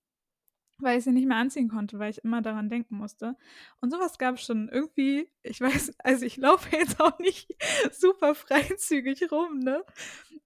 [0.79, 3.35] weil ich sie nicht mehr anziehen konnte, weil ich immer daran denken musste.
[3.81, 7.53] Und sowas gab es schon irgendwie, ich weiß, also ich laufe jetzt auch nicht
[7.91, 9.83] super freizügig rum, ne?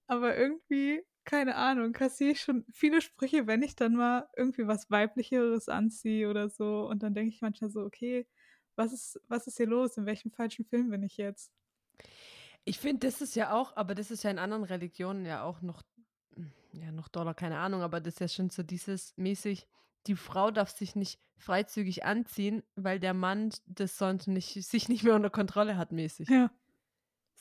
[0.06, 4.90] Aber irgendwie, keine Ahnung, kassiere ich schon viele Sprüche, wenn ich dann mal irgendwie was
[4.90, 6.86] Weiblicheres anziehe oder so.
[6.88, 8.26] Und dann denke ich manchmal so, okay,
[8.76, 9.96] was ist, was ist hier los?
[9.96, 11.52] In welchem falschen Film bin ich jetzt?
[12.64, 15.60] Ich finde, das ist ja auch, aber das ist ja in anderen Religionen ja auch
[15.60, 15.82] noch,
[16.72, 19.66] ja, noch doller, keine Ahnung, aber das ist ja schon so dieses mäßig,
[20.06, 25.02] die Frau darf sich nicht freizügig anziehen, weil der Mann das sonst nicht, sich nicht
[25.02, 26.28] mehr unter Kontrolle hat, mäßig.
[26.28, 26.50] Ja.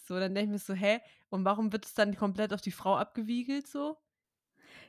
[0.05, 0.99] So, dann denke ich mir so, hä?
[1.29, 3.97] Und warum wird es dann komplett auf die Frau abgewiegelt so?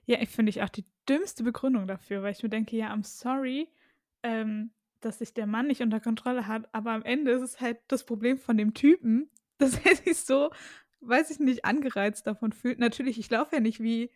[0.06, 3.04] Ja, ich finde ich auch die dümmste Begründung dafür, weil ich mir denke, ja, I'm
[3.04, 3.68] sorry,
[4.22, 7.78] ähm, dass sich der Mann nicht unter Kontrolle hat, aber am Ende ist es halt
[7.88, 10.50] das Problem von dem Typen, dass er sich so,
[11.00, 12.78] weiß ich nicht, angereizt davon fühlt.
[12.78, 14.10] Natürlich, ich laufe ja nicht wie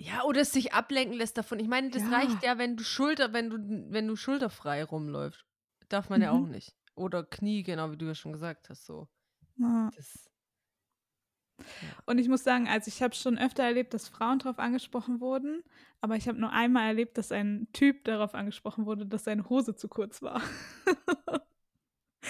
[0.00, 1.58] ja, oder es sich ablenken lässt davon.
[1.58, 2.10] Ich meine, das Ja.
[2.10, 3.58] reicht ja, wenn du Schulter, wenn du,
[3.92, 5.44] wenn du schulterfrei rumläufst.
[5.88, 6.50] Darf man ja auch Mhm.
[6.50, 6.76] nicht.
[6.94, 8.86] Oder Knie, genau wie du ja schon gesagt hast.
[8.86, 9.08] So.
[9.56, 9.90] Ja.
[9.96, 10.30] Das,
[12.06, 15.64] Und ich muss sagen, also ich habe schon öfter erlebt, dass Frauen darauf angesprochen wurden,
[16.00, 19.74] aber ich habe nur einmal erlebt, dass ein Typ darauf angesprochen wurde, dass seine Hose
[19.74, 20.40] zu kurz war.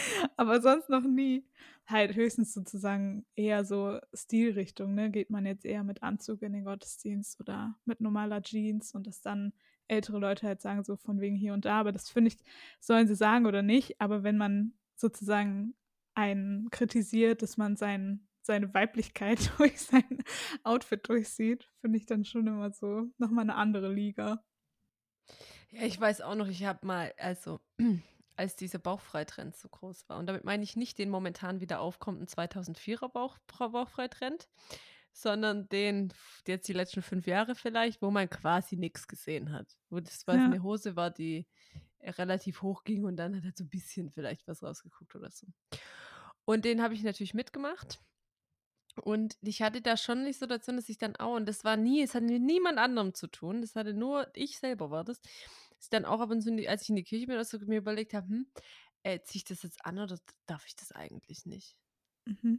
[0.36, 1.44] aber sonst noch nie.
[1.86, 5.10] Halt höchstens sozusagen eher so Stilrichtung, ne?
[5.10, 9.22] Geht man jetzt eher mit Anzug in den Gottesdienst oder mit normaler Jeans und dass
[9.22, 9.52] dann
[9.88, 12.36] ältere Leute halt sagen, so von wegen hier und da, aber das finde ich,
[12.78, 15.74] sollen sie sagen oder nicht, aber wenn man sozusagen
[16.14, 20.22] einen kritisiert, dass man sein, seine Weiblichkeit durch sein
[20.62, 24.44] Outfit durchsieht, finde ich dann schon immer so nochmal eine andere Liga.
[25.70, 27.60] ja, ich weiß auch noch, ich habe mal, also,
[28.38, 32.28] als dieser Bauchfreitrend so groß war, und damit meine ich nicht den momentan wieder aufkommenden
[32.28, 34.48] 2004er Bauch, Bauchfreitrend,
[35.12, 36.12] sondern den
[36.46, 39.76] jetzt die letzten fünf Jahre vielleicht, wo man quasi nichts gesehen hat.
[39.90, 40.44] Wo das was Ja.
[40.44, 41.46] eine Hose war, die
[41.98, 45.30] äh, relativ hoch ging und dann hat halt so ein bisschen vielleicht was rausgeguckt oder
[45.30, 45.46] so.
[46.44, 47.98] Und den habe ich natürlich mitgemacht.
[49.02, 52.02] Und ich hatte da schon die Situation, dass ich dann auch, und das war nie,
[52.02, 55.20] es hatte mit niemand anderem zu tun, das hatte nur ich selber war das,
[55.84, 57.78] ich dann auch ab und zu, die- als ich in die Kirche bin, also mir
[57.78, 58.46] überlegt habe, hm,
[59.04, 61.76] äh, ziehe ich das jetzt an oder darf ich das eigentlich nicht?
[62.26, 62.58] Mhm.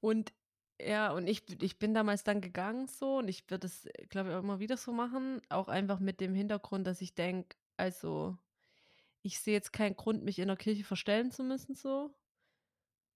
[0.00, 0.32] Und
[0.80, 4.34] ja, und ich, ich bin damals dann gegangen so und ich würde es, glaube ich,
[4.34, 5.40] auch immer wieder so machen.
[5.48, 8.36] Auch einfach mit dem Hintergrund, dass ich denke, also
[9.22, 12.14] ich sehe jetzt keinen Grund, mich in der Kirche verstellen zu müssen so.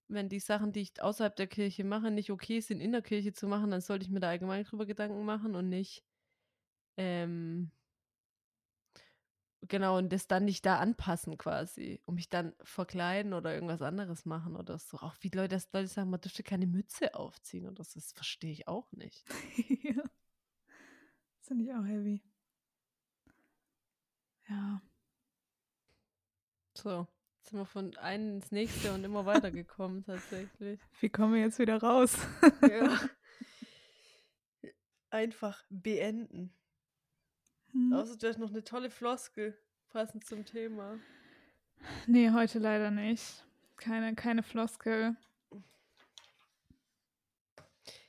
[0.09, 3.33] Wenn die Sachen, die ich außerhalb der Kirche mache, nicht okay sind, in der Kirche
[3.33, 6.05] zu machen, dann sollte ich mir da allgemein drüber Gedanken machen und nicht,
[6.97, 7.71] ähm,
[9.61, 12.01] genau, und das dann nicht da anpassen quasi.
[12.05, 14.97] Und mich dann verkleiden oder irgendwas anderes machen oder so.
[14.97, 17.99] Auch wie Leute, dass Leute sagen, man dürfte keine Mütze aufziehen oder so.
[17.99, 19.23] Das verstehe ich auch nicht.
[19.83, 20.03] ja.
[21.39, 22.21] Das finde ich auch heavy.
[24.49, 24.81] Ja.
[26.73, 27.07] So,
[27.37, 30.79] jetzt sind wir von einem ins nächste und immer weitergekommen tatsächlich.
[30.99, 32.15] Wie kommen wir jetzt wieder raus?
[32.61, 32.99] Ja.
[35.09, 36.53] Einfach beenden.
[37.77, 37.93] Hm.
[37.93, 39.55] Außer du hast noch eine tolle Floskel
[39.89, 40.99] passend zum Thema.
[42.07, 43.45] Nee, heute leider nicht.
[43.77, 45.15] Keine, keine Floskel.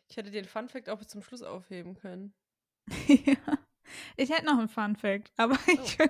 [0.09, 2.33] Ich hätte den Funfact auch bis zum Schluss aufheben können.
[3.07, 3.37] ja.
[4.17, 6.07] Ich hätte noch einen Fun Fact, aber ich oh.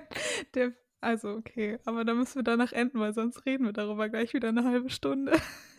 [0.53, 4.33] der, also okay, aber da müssen wir danach enden, weil sonst reden wir darüber gleich
[4.33, 5.33] wieder eine halbe Stunde.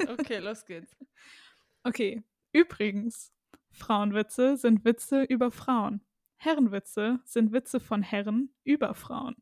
[0.06, 0.94] Okay, los geht's.
[1.82, 3.32] Okay, übrigens,
[3.70, 6.02] Frauenwitze sind Witze über Frauen.
[6.42, 9.36] Herrenwitze sind Witze von Herren über Frauen.